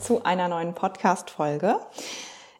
Zu 0.00 0.24
einer 0.24 0.48
neuen 0.48 0.74
Podcast-Folge. 0.74 1.78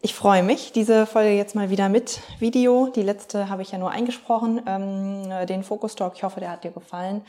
Ich 0.00 0.14
freue 0.14 0.42
mich, 0.42 0.72
diese 0.72 1.06
Folge 1.06 1.30
jetzt 1.30 1.54
mal 1.54 1.70
wieder 1.70 1.88
mit 1.88 2.20
Video. 2.38 2.88
Die 2.94 3.02
letzte 3.02 3.48
habe 3.48 3.62
ich 3.62 3.72
ja 3.72 3.78
nur 3.78 3.90
eingesprochen, 3.90 4.62
ähm, 4.66 5.46
den 5.46 5.62
Focus 5.62 5.94
Talk. 5.94 6.14
Ich 6.16 6.22
hoffe, 6.22 6.40
der 6.40 6.50
hat 6.50 6.64
dir 6.64 6.70
gefallen. 6.70 7.22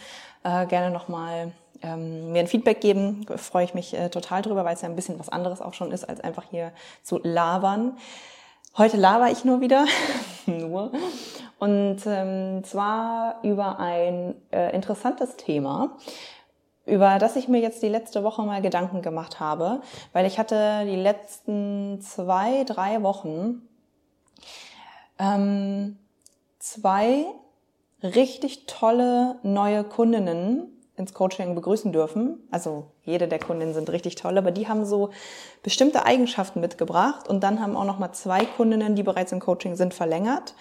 Äh, 0.43 0.65
gerne 0.65 0.91
nochmal 0.91 1.51
ähm, 1.81 2.31
mir 2.31 2.39
ein 2.39 2.47
Feedback 2.47 2.81
geben. 2.81 3.25
Freue 3.37 3.65
ich 3.65 3.73
mich 3.73 3.93
äh, 3.93 4.09
total 4.09 4.41
drüber, 4.41 4.65
weil 4.65 4.75
es 4.75 4.81
ja 4.81 4.89
ein 4.89 4.95
bisschen 4.95 5.19
was 5.19 5.29
anderes 5.29 5.61
auch 5.61 5.73
schon 5.73 5.91
ist, 5.91 6.03
als 6.07 6.19
einfach 6.21 6.45
hier 6.49 6.71
zu 7.03 7.19
labern. 7.21 7.97
Heute 8.77 8.97
laber 8.97 9.29
ich 9.29 9.45
nur 9.45 9.61
wieder, 9.61 9.85
nur. 10.47 10.91
Und 11.59 11.99
ähm, 12.07 12.63
zwar 12.63 13.39
über 13.43 13.79
ein 13.79 14.35
äh, 14.51 14.73
interessantes 14.75 15.35
Thema 15.37 15.97
über 16.85 17.17
das 17.17 17.35
ich 17.35 17.47
mir 17.47 17.59
jetzt 17.59 17.81
die 17.81 17.89
letzte 17.89 18.23
Woche 18.23 18.41
mal 18.43 18.61
Gedanken 18.61 19.01
gemacht 19.01 19.39
habe, 19.39 19.81
weil 20.11 20.25
ich 20.25 20.37
hatte 20.37 20.85
die 20.85 20.95
letzten 20.95 22.01
zwei, 22.01 22.63
drei 22.65 23.01
Wochen 23.03 23.61
ähm, 25.17 25.97
zwei 26.59 27.25
richtig 28.01 28.65
tolle 28.65 29.37
neue 29.43 29.83
Kundinnen 29.83 30.73
ins 30.95 31.13
Coaching 31.13 31.55
begrüßen 31.55 31.91
dürfen. 31.91 32.45
Also 32.51 32.85
jede 33.03 33.27
der 33.27 33.39
Kundinnen 33.39 33.73
sind 33.73 33.89
richtig 33.89 34.15
toll, 34.15 34.37
aber 34.37 34.51
die 34.51 34.67
haben 34.67 34.85
so 34.85 35.09
bestimmte 35.63 36.05
Eigenschaften 36.05 36.59
mitgebracht 36.59 37.27
und 37.27 37.43
dann 37.43 37.61
haben 37.61 37.75
auch 37.75 37.85
noch 37.85 37.97
mal 37.97 38.11
zwei 38.11 38.45
Kundinnen, 38.45 38.95
die 38.95 39.03
bereits 39.03 39.31
im 39.31 39.39
Coaching 39.39 39.75
sind, 39.75 39.93
verlängert, 39.93 40.53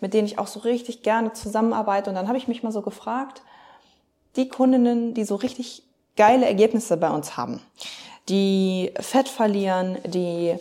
mit 0.00 0.14
denen 0.14 0.26
ich 0.26 0.38
auch 0.38 0.46
so 0.46 0.60
richtig 0.60 1.02
gerne 1.02 1.32
zusammenarbeite. 1.32 2.10
Und 2.10 2.16
dann 2.16 2.28
habe 2.28 2.38
ich 2.38 2.46
mich 2.46 2.62
mal 2.62 2.72
so 2.72 2.82
gefragt, 2.82 3.42
die 4.36 4.48
Kundinnen, 4.48 5.14
die 5.14 5.24
so 5.24 5.36
richtig 5.36 5.82
geile 6.16 6.46
Ergebnisse 6.46 6.96
bei 6.96 7.10
uns 7.10 7.36
haben, 7.36 7.60
die 8.28 8.92
Fett 9.00 9.28
verlieren, 9.28 9.98
die 10.06 10.56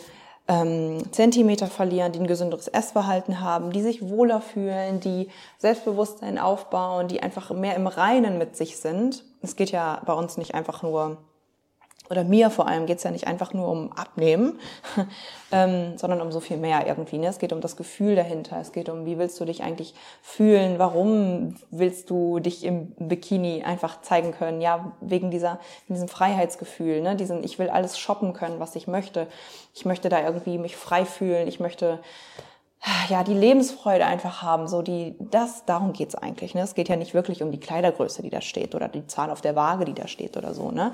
ähm, 0.47 1.11
Zentimeter 1.11 1.67
verlieren, 1.67 2.11
die 2.11 2.19
ein 2.19 2.27
gesünderes 2.27 2.67
Essverhalten 2.67 3.39
haben, 3.41 3.71
die 3.71 3.81
sich 3.81 4.09
wohler 4.09 4.41
fühlen, 4.41 4.99
die 4.99 5.29
Selbstbewusstsein 5.57 6.37
aufbauen, 6.37 7.07
die 7.07 7.23
einfach 7.23 7.51
mehr 7.51 7.75
im 7.75 7.87
Reinen 7.87 8.37
mit 8.37 8.55
sich 8.55 8.77
sind. 8.77 9.23
Es 9.41 9.55
geht 9.55 9.71
ja 9.71 10.01
bei 10.05 10.13
uns 10.13 10.37
nicht 10.37 10.55
einfach 10.55 10.83
nur 10.83 11.17
oder 12.11 12.25
mir 12.25 12.49
vor 12.49 12.67
allem 12.67 12.85
geht 12.85 12.97
es 12.97 13.03
ja 13.03 13.11
nicht 13.11 13.25
einfach 13.25 13.53
nur 13.53 13.69
um 13.69 13.93
Abnehmen, 13.93 14.59
ähm, 15.51 15.97
sondern 15.97 16.21
um 16.21 16.31
so 16.31 16.41
viel 16.41 16.57
mehr 16.57 16.85
irgendwie. 16.85 17.17
Ne? 17.17 17.27
Es 17.27 17.39
geht 17.39 17.53
um 17.53 17.61
das 17.61 17.77
Gefühl 17.77 18.15
dahinter. 18.15 18.59
Es 18.59 18.73
geht 18.73 18.89
um, 18.89 19.05
wie 19.05 19.17
willst 19.17 19.39
du 19.39 19.45
dich 19.45 19.63
eigentlich 19.63 19.95
fühlen? 20.21 20.77
Warum 20.77 21.55
willst 21.71 22.09
du 22.09 22.39
dich 22.39 22.65
im 22.65 22.91
Bikini 22.99 23.63
einfach 23.63 24.01
zeigen 24.01 24.33
können? 24.33 24.59
Ja, 24.59 24.91
wegen 24.99 25.31
dieser, 25.31 25.59
diesem 25.87 26.09
Freiheitsgefühl, 26.09 27.01
ne? 27.01 27.15
Diesen, 27.15 27.43
ich 27.45 27.57
will 27.57 27.69
alles 27.69 27.97
shoppen 27.97 28.33
können, 28.33 28.59
was 28.59 28.75
ich 28.75 28.87
möchte. 28.87 29.27
Ich 29.73 29.85
möchte 29.85 30.09
da 30.09 30.21
irgendwie 30.21 30.57
mich 30.57 30.75
frei 30.75 31.05
fühlen. 31.05 31.47
Ich 31.47 31.61
möchte 31.61 31.99
ja, 33.09 33.23
die 33.23 33.35
Lebensfreude 33.35 34.05
einfach 34.05 34.41
haben, 34.41 34.67
so 34.67 34.81
die, 34.81 35.15
das, 35.19 35.65
darum 35.65 35.93
geht's 35.93 36.15
eigentlich, 36.15 36.55
ne? 36.55 36.61
Es 36.61 36.73
geht 36.73 36.89
ja 36.89 36.95
nicht 36.95 37.13
wirklich 37.13 37.43
um 37.43 37.51
die 37.51 37.59
Kleidergröße, 37.59 38.23
die 38.23 38.31
da 38.31 38.41
steht 38.41 38.73
oder 38.73 38.87
die 38.87 39.05
Zahl 39.05 39.29
auf 39.29 39.41
der 39.41 39.55
Waage, 39.55 39.85
die 39.85 39.93
da 39.93 40.07
steht 40.07 40.35
oder 40.35 40.55
so, 40.55 40.71
ne? 40.71 40.91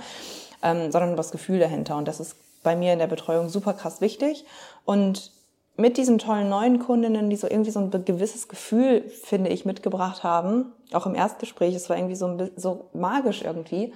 Ähm, 0.64 0.92
sondern 0.92 1.16
das 1.16 1.32
Gefühl 1.32 1.60
dahinter 1.60 1.98
und 1.98 2.08
das 2.08 2.20
ist 2.20 2.36
bei 2.64 2.76
mir 2.76 2.94
in 2.94 3.00
der 3.00 3.08
Betreuung 3.08 3.48
super 3.48 3.74
krass 3.74 4.02
wichtig 4.02 4.46
und 4.86 5.32
mit 5.78 5.98
diesen 5.98 6.18
tollen 6.18 6.50
neuen 6.50 6.80
Kundinnen, 6.80 7.30
die 7.30 7.36
so 7.36 7.48
irgendwie 7.48 7.72
so 7.72 7.80
ein 7.80 7.92
gewisses 8.04 8.48
Gefühl, 8.48 9.08
finde 9.10 9.52
ich, 9.52 9.64
mitgebracht 9.64 10.24
haben, 10.24 10.74
auch 10.92 11.06
im 11.06 11.16
Erstgespräch, 11.16 11.76
es 11.76 11.90
war 11.90 11.98
irgendwie 11.98 12.16
so, 12.16 12.50
so 12.56 12.90
magisch 12.94 13.44
irgendwie. 13.44 13.94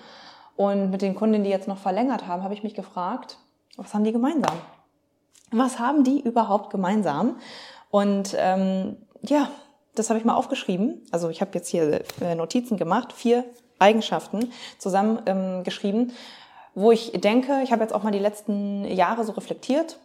Und 0.56 0.92
mit 0.92 1.02
den 1.02 1.16
Kundinnen, 1.16 1.44
die 1.44 1.50
jetzt 1.50 1.68
noch 1.68 1.80
verlängert 1.80 2.28
haben, 2.28 2.44
habe 2.44 2.54
ich 2.54 2.62
mich 2.62 2.76
gefragt, 2.76 3.40
was 3.78 3.94
haben 3.94 4.04
die 4.04 4.12
gemeinsam? 4.12 4.56
Was 5.52 5.80
haben 5.80 6.04
die 6.04 6.22
überhaupt 6.22 6.70
gemeinsam? 6.70 7.38
Und 7.90 8.36
ähm, 8.38 8.98
ja, 9.24 9.50
das 9.96 10.10
habe 10.10 10.20
ich 10.20 10.26
mal 10.26 10.36
aufgeschrieben. 10.36 11.02
Also 11.12 11.30
ich 11.30 11.42
habe 11.42 11.52
jetzt 11.56 11.68
hier 11.68 12.02
äh, 12.22 12.36
Notizen 12.36 12.78
gemacht, 12.78 13.12
vier 13.12 13.44
Eigenschaften 13.80 14.52
zusammen 14.78 15.20
ähm, 15.26 15.64
wo 16.74 16.92
ich 16.92 17.12
denke, 17.14 17.62
ich 17.64 17.72
habe 17.72 17.82
jetzt 17.82 17.94
auch 17.94 18.04
mal 18.04 18.12
die 18.12 18.20
letzten 18.20 18.86
Jahre 18.86 19.24
so 19.24 19.34
reflektiert 19.34 20.00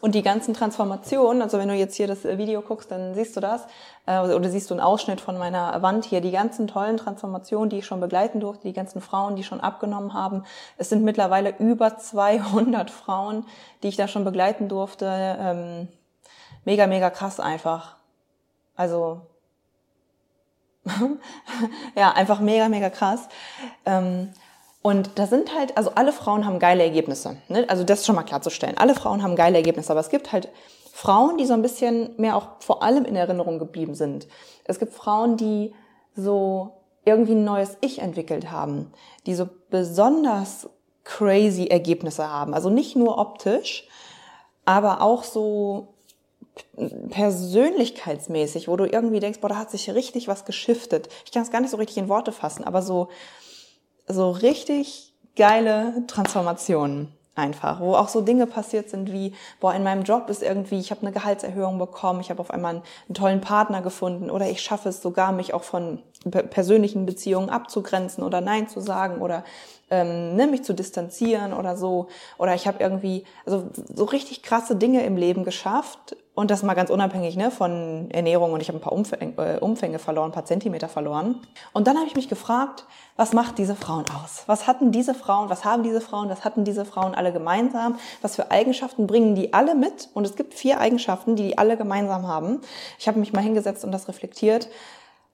und 0.00 0.14
die 0.14 0.22
ganzen 0.22 0.54
Transformationen, 0.54 1.42
also 1.42 1.58
wenn 1.58 1.68
du 1.68 1.74
jetzt 1.74 1.96
hier 1.96 2.06
das 2.06 2.24
Video 2.24 2.60
guckst, 2.60 2.90
dann 2.90 3.14
siehst 3.14 3.36
du 3.36 3.40
das, 3.40 3.66
äh, 4.06 4.20
oder 4.20 4.48
siehst 4.48 4.70
du 4.70 4.74
einen 4.74 4.82
Ausschnitt 4.82 5.20
von 5.20 5.38
meiner 5.38 5.80
Wand 5.82 6.04
hier, 6.04 6.20
die 6.20 6.30
ganzen 6.30 6.66
tollen 6.66 6.96
Transformationen, 6.96 7.70
die 7.70 7.78
ich 7.78 7.86
schon 7.86 8.00
begleiten 8.00 8.40
durfte, 8.40 8.68
die 8.68 8.74
ganzen 8.74 9.00
Frauen, 9.00 9.36
die 9.36 9.42
schon 9.42 9.60
abgenommen 9.60 10.12
haben. 10.12 10.44
Es 10.76 10.90
sind 10.90 11.02
mittlerweile 11.02 11.56
über 11.58 11.96
200 11.96 12.90
Frauen, 12.90 13.46
die 13.82 13.88
ich 13.88 13.96
da 13.96 14.06
schon 14.06 14.24
begleiten 14.24 14.68
durfte. 14.68 15.06
Ähm, 15.08 15.88
mega, 16.64 16.86
mega 16.86 17.10
krass 17.10 17.40
einfach. 17.40 17.96
Also, 18.76 19.22
ja, 21.96 22.12
einfach 22.12 22.40
mega, 22.40 22.68
mega 22.68 22.90
krass. 22.90 23.28
Und 24.86 25.10
da 25.16 25.26
sind 25.26 25.52
halt, 25.52 25.76
also 25.76 25.90
alle 25.96 26.12
Frauen 26.12 26.46
haben 26.46 26.60
geile 26.60 26.84
Ergebnisse. 26.84 27.38
Ne? 27.48 27.68
Also 27.68 27.82
das 27.82 28.06
schon 28.06 28.14
mal 28.14 28.22
klarzustellen. 28.22 28.78
Alle 28.78 28.94
Frauen 28.94 29.20
haben 29.20 29.34
geile 29.34 29.56
Ergebnisse, 29.56 29.90
aber 29.90 29.98
es 29.98 30.10
gibt 30.10 30.30
halt 30.30 30.48
Frauen, 30.92 31.38
die 31.38 31.44
so 31.44 31.54
ein 31.54 31.62
bisschen 31.62 32.14
mehr 32.18 32.36
auch 32.36 32.60
vor 32.60 32.84
allem 32.84 33.04
in 33.04 33.16
Erinnerung 33.16 33.58
geblieben 33.58 33.96
sind. 33.96 34.28
Es 34.62 34.78
gibt 34.78 34.92
Frauen, 34.92 35.36
die 35.36 35.74
so 36.14 36.70
irgendwie 37.04 37.32
ein 37.32 37.42
neues 37.42 37.76
Ich 37.80 37.98
entwickelt 37.98 38.52
haben, 38.52 38.92
die 39.26 39.34
so 39.34 39.48
besonders 39.70 40.68
crazy 41.02 41.66
Ergebnisse 41.66 42.30
haben. 42.30 42.54
Also 42.54 42.70
nicht 42.70 42.94
nur 42.94 43.18
optisch, 43.18 43.88
aber 44.66 45.02
auch 45.02 45.24
so 45.24 45.94
persönlichkeitsmäßig, 47.10 48.68
wo 48.68 48.76
du 48.76 48.84
irgendwie 48.84 49.18
denkst, 49.18 49.40
boah, 49.40 49.48
da 49.48 49.56
hat 49.56 49.72
sich 49.72 49.92
richtig 49.92 50.28
was 50.28 50.44
geschiftet. 50.44 51.08
Ich 51.24 51.32
kann 51.32 51.42
es 51.42 51.50
gar 51.50 51.60
nicht 51.60 51.72
so 51.72 51.76
richtig 51.76 51.96
in 51.96 52.08
Worte 52.08 52.30
fassen, 52.30 52.62
aber 52.62 52.82
so, 52.82 53.08
so 54.06 54.30
richtig 54.30 55.12
geile 55.36 56.04
Transformationen 56.06 57.12
einfach, 57.36 57.80
wo 57.80 57.94
auch 57.94 58.08
so 58.08 58.22
Dinge 58.22 58.46
passiert 58.46 58.88
sind 58.88 59.12
wie, 59.12 59.34
boah, 59.60 59.74
in 59.74 59.82
meinem 59.82 60.04
Job 60.04 60.30
ist 60.30 60.42
irgendwie, 60.42 60.78
ich 60.78 60.90
habe 60.90 61.02
eine 61.02 61.12
Gehaltserhöhung 61.12 61.78
bekommen, 61.78 62.20
ich 62.20 62.30
habe 62.30 62.40
auf 62.40 62.50
einmal 62.50 62.76
einen, 62.76 62.82
einen, 63.08 63.14
tollen 63.14 63.40
Partner 63.42 63.82
gefunden 63.82 64.30
oder 64.30 64.48
ich 64.48 64.62
schaffe 64.62 64.88
es 64.88 65.02
sogar, 65.02 65.32
mich 65.32 65.52
auch 65.52 65.62
von 65.62 66.02
persönlichen 66.30 67.04
Beziehungen 67.04 67.50
abzugrenzen 67.50 68.24
oder 68.24 68.40
Nein 68.40 68.68
zu 68.68 68.80
sagen 68.80 69.20
oder 69.20 69.44
ähm, 69.90 70.36
ne, 70.36 70.46
mich 70.46 70.62
zu 70.62 70.74
distanzieren 70.74 71.52
oder 71.52 71.76
so. 71.76 72.08
Oder 72.38 72.54
ich 72.54 72.66
habe 72.66 72.82
irgendwie 72.82 73.24
also 73.46 73.68
so 73.94 74.04
richtig 74.04 74.42
krasse 74.42 74.76
Dinge 74.76 75.04
im 75.04 75.16
Leben 75.16 75.44
geschafft 75.44 76.16
und 76.34 76.50
das 76.50 76.62
mal 76.62 76.74
ganz 76.74 76.90
unabhängig 76.90 77.36
ne, 77.36 77.50
von 77.50 78.10
Ernährung 78.10 78.52
und 78.52 78.60
ich 78.60 78.68
habe 78.68 78.78
ein 78.78 78.82
paar 78.82 78.92
Umfänge, 78.92 79.32
äh, 79.38 79.58
Umfänge 79.58 79.98
verloren, 79.98 80.30
ein 80.30 80.34
paar 80.34 80.44
Zentimeter 80.44 80.88
verloren. 80.88 81.40
Und 81.72 81.86
dann 81.86 81.96
habe 81.96 82.06
ich 82.06 82.14
mich 82.14 82.28
gefragt, 82.28 82.84
was 83.16 83.32
macht 83.32 83.56
diese 83.56 83.74
Frauen 83.74 84.04
aus? 84.22 84.42
Was 84.46 84.66
hatten 84.66 84.92
diese 84.92 85.14
Frauen, 85.14 85.48
was 85.48 85.64
haben 85.64 85.82
diese 85.82 86.02
Frauen, 86.02 86.28
was 86.28 86.44
hatten 86.44 86.64
diese 86.64 86.84
Frauen 86.84 87.14
alle 87.14 87.32
gemeinsam? 87.32 87.98
Was 88.20 88.36
für 88.36 88.50
Eigenschaften 88.50 89.06
bringen 89.06 89.34
die 89.34 89.54
alle 89.54 89.74
mit? 89.74 90.10
Und 90.12 90.26
es 90.26 90.36
gibt 90.36 90.52
vier 90.52 90.78
Eigenschaften, 90.80 91.36
die 91.36 91.46
die 91.46 91.58
alle 91.58 91.76
gemeinsam 91.76 92.26
haben. 92.26 92.60
Ich 92.98 93.08
habe 93.08 93.20
mich 93.20 93.32
mal 93.32 93.42
hingesetzt 93.42 93.84
und 93.84 93.92
das 93.92 94.08
reflektiert. 94.08 94.68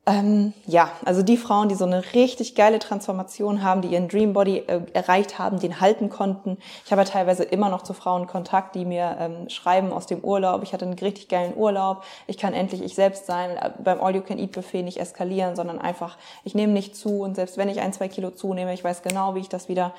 Ähm, 0.04 0.52
ja, 0.66 0.90
also 1.04 1.22
die 1.22 1.37
Frauen, 1.37 1.69
die 1.69 1.76
so 1.76 1.84
eine 1.84 2.02
richtig 2.12 2.56
geile 2.56 2.81
Transformation 2.81 3.62
haben, 3.62 3.82
die 3.82 3.88
ihren 3.88 4.08
Dream 4.08 4.32
Body 4.32 4.58
äh, 4.58 4.81
erreicht 4.93 5.38
haben, 5.38 5.60
den 5.60 5.81
halten 5.81 6.10
konnten. 6.10 6.58
Ich 6.84 6.90
habe 6.90 7.02
ja 7.02 7.08
teilweise 7.08 7.44
immer 7.44 7.69
noch 7.69 7.82
zu 7.82 7.94
Frauen 7.94 8.26
Kontakt, 8.26 8.75
die 8.75 8.84
mir 8.84 9.16
ähm, 9.20 9.49
schreiben 9.49 9.93
aus 9.93 10.06
dem 10.06 10.19
Urlaub. 10.25 10.64
Ich 10.64 10.72
hatte 10.72 10.87
einen 10.87 10.99
richtig 10.99 11.28
geilen 11.28 11.56
Urlaub. 11.56 12.02
Ich 12.26 12.37
kann 12.37 12.52
endlich 12.52 12.82
ich 12.82 12.96
selbst 12.96 13.26
sein. 13.26 13.56
Äh, 13.56 13.70
beim 13.78 14.00
All 14.00 14.16
You 14.16 14.22
Can 14.22 14.38
Eat 14.38 14.50
Buffet 14.50 14.82
nicht 14.82 14.99
eskalieren, 14.99 15.54
sondern 15.54 15.78
einfach, 15.78 16.19
ich 16.43 16.56
nehme 16.56 16.72
nicht 16.72 16.96
zu 16.96 17.20
und 17.20 17.37
selbst 17.37 17.56
wenn 17.56 17.69
ich 17.69 17.81
ein, 17.81 17.93
zwei 17.93 18.08
Kilo 18.08 18.31
zunehme, 18.31 18.75
ich 18.75 18.82
weiß 18.82 19.02
genau, 19.02 19.37
wie 19.37 19.40
ich 19.40 19.48
das 19.48 19.69
wieder 19.69 19.94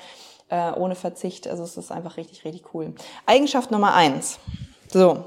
äh, 0.50 0.72
ohne 0.72 0.96
Verzicht. 0.96 1.48
Also 1.48 1.62
es 1.62 1.78
ist 1.78 1.90
einfach 1.90 2.18
richtig, 2.18 2.44
richtig 2.44 2.74
cool. 2.74 2.94
Eigenschaft 3.24 3.70
Nummer 3.70 3.94
eins. 3.94 4.38
So. 4.92 5.24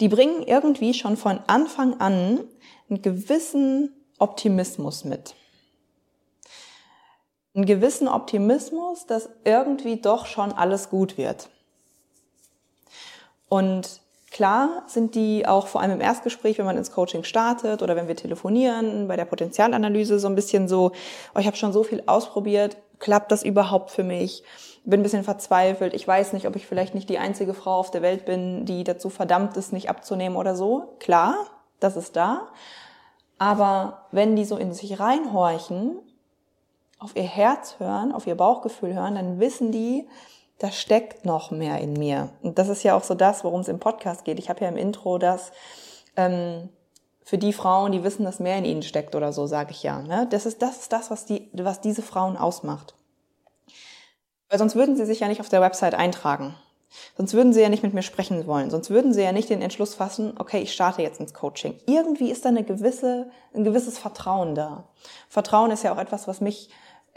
Die 0.00 0.08
bringen 0.08 0.42
irgendwie 0.42 0.94
schon 0.94 1.16
von 1.16 1.40
Anfang 1.46 2.00
an 2.00 2.40
einen 2.88 3.02
gewissen 3.02 3.92
Optimismus 4.18 5.04
mit. 5.04 5.34
Einen 7.54 7.66
gewissen 7.66 8.08
Optimismus, 8.08 9.06
dass 9.06 9.28
irgendwie 9.44 10.00
doch 10.00 10.26
schon 10.26 10.52
alles 10.52 10.90
gut 10.90 11.16
wird. 11.16 11.48
Und 13.48 14.00
Klar 14.34 14.82
sind 14.88 15.14
die 15.14 15.46
auch 15.46 15.68
vor 15.68 15.80
allem 15.80 15.92
im 15.92 16.00
Erstgespräch, 16.00 16.58
wenn 16.58 16.64
man 16.64 16.76
ins 16.76 16.90
Coaching 16.90 17.22
startet 17.22 17.82
oder 17.82 17.94
wenn 17.94 18.08
wir 18.08 18.16
telefonieren, 18.16 19.06
bei 19.06 19.14
der 19.14 19.26
Potenzialanalyse 19.26 20.18
so 20.18 20.26
ein 20.26 20.34
bisschen 20.34 20.66
so, 20.66 20.90
oh, 21.36 21.38
ich 21.38 21.46
habe 21.46 21.56
schon 21.56 21.72
so 21.72 21.84
viel 21.84 22.02
ausprobiert, 22.06 22.76
klappt 23.04 23.30
das 23.30 23.42
überhaupt 23.42 23.90
für 23.90 24.02
mich? 24.02 24.42
Bin 24.84 25.00
ein 25.00 25.02
bisschen 25.02 25.24
verzweifelt, 25.24 25.92
ich 25.92 26.08
weiß 26.08 26.32
nicht, 26.32 26.48
ob 26.48 26.56
ich 26.56 26.66
vielleicht 26.66 26.94
nicht 26.94 27.10
die 27.10 27.18
einzige 27.18 27.52
Frau 27.52 27.74
auf 27.74 27.90
der 27.90 28.00
Welt 28.00 28.24
bin, 28.24 28.64
die 28.64 28.82
dazu 28.82 29.10
verdammt 29.10 29.56
ist, 29.58 29.74
nicht 29.74 29.90
abzunehmen 29.90 30.36
oder 30.36 30.56
so. 30.56 30.96
Klar, 31.00 31.36
das 31.80 31.96
ist 31.96 32.16
da. 32.16 32.48
Aber 33.38 34.06
wenn 34.10 34.36
die 34.36 34.46
so 34.46 34.56
in 34.56 34.72
sich 34.72 34.98
reinhorchen, 34.98 35.98
auf 36.98 37.14
ihr 37.14 37.24
Herz 37.24 37.76
hören, 37.78 38.10
auf 38.12 38.26
ihr 38.26 38.36
Bauchgefühl 38.36 38.94
hören, 38.94 39.16
dann 39.16 39.38
wissen 39.38 39.70
die, 39.70 40.08
da 40.58 40.72
steckt 40.72 41.26
noch 41.26 41.50
mehr 41.50 41.78
in 41.80 41.92
mir. 41.92 42.30
Und 42.42 42.58
das 42.58 42.68
ist 42.70 42.84
ja 42.84 42.96
auch 42.96 43.04
so 43.04 43.14
das, 43.14 43.44
worum 43.44 43.60
es 43.60 43.68
im 43.68 43.80
Podcast 43.80 44.24
geht. 44.24 44.38
Ich 44.38 44.48
habe 44.48 44.62
ja 44.62 44.68
im 44.68 44.78
Intro 44.78 45.18
das 45.18 45.52
ähm, 46.16 46.70
für 47.24 47.38
die 47.38 47.54
Frauen, 47.54 47.92
die 47.92 48.04
wissen, 48.04 48.24
dass 48.24 48.38
mehr 48.38 48.58
in 48.58 48.66
ihnen 48.66 48.82
steckt 48.82 49.14
oder 49.14 49.32
so, 49.32 49.46
sage 49.46 49.70
ich 49.70 49.82
ja. 49.82 50.02
Ne? 50.02 50.28
Das 50.30 50.44
ist 50.44 50.60
das, 50.60 50.78
ist 50.78 50.92
das 50.92 51.10
was, 51.10 51.24
die, 51.24 51.48
was 51.52 51.80
diese 51.80 52.02
Frauen 52.02 52.36
ausmacht. 52.36 52.94
Weil 54.50 54.58
sonst 54.58 54.76
würden 54.76 54.96
sie 54.96 55.06
sich 55.06 55.20
ja 55.20 55.28
nicht 55.28 55.40
auf 55.40 55.48
der 55.48 55.62
Website 55.62 55.94
eintragen. 55.94 56.54
Sonst 57.16 57.32
würden 57.34 57.52
sie 57.52 57.60
ja 57.60 57.70
nicht 57.70 57.82
mit 57.82 57.94
mir 57.94 58.02
sprechen 58.02 58.46
wollen. 58.46 58.70
Sonst 58.70 58.90
würden 58.90 59.12
sie 59.12 59.22
ja 59.22 59.32
nicht 59.32 59.50
den 59.50 59.62
Entschluss 59.62 59.94
fassen, 59.94 60.34
okay, 60.38 60.60
ich 60.60 60.72
starte 60.72 61.02
jetzt 61.02 61.18
ins 61.18 61.34
Coaching. 61.34 61.80
Irgendwie 61.86 62.30
ist 62.30 62.44
da 62.44 62.50
eine 62.50 62.62
gewisse, 62.62 63.30
ein 63.54 63.64
gewisses 63.64 63.98
Vertrauen 63.98 64.54
da. 64.54 64.84
Vertrauen 65.28 65.70
ist 65.70 65.82
ja 65.82 65.92
auch 65.92 65.98
etwas, 65.98 66.28
was 66.28 66.40
mich 66.40 66.68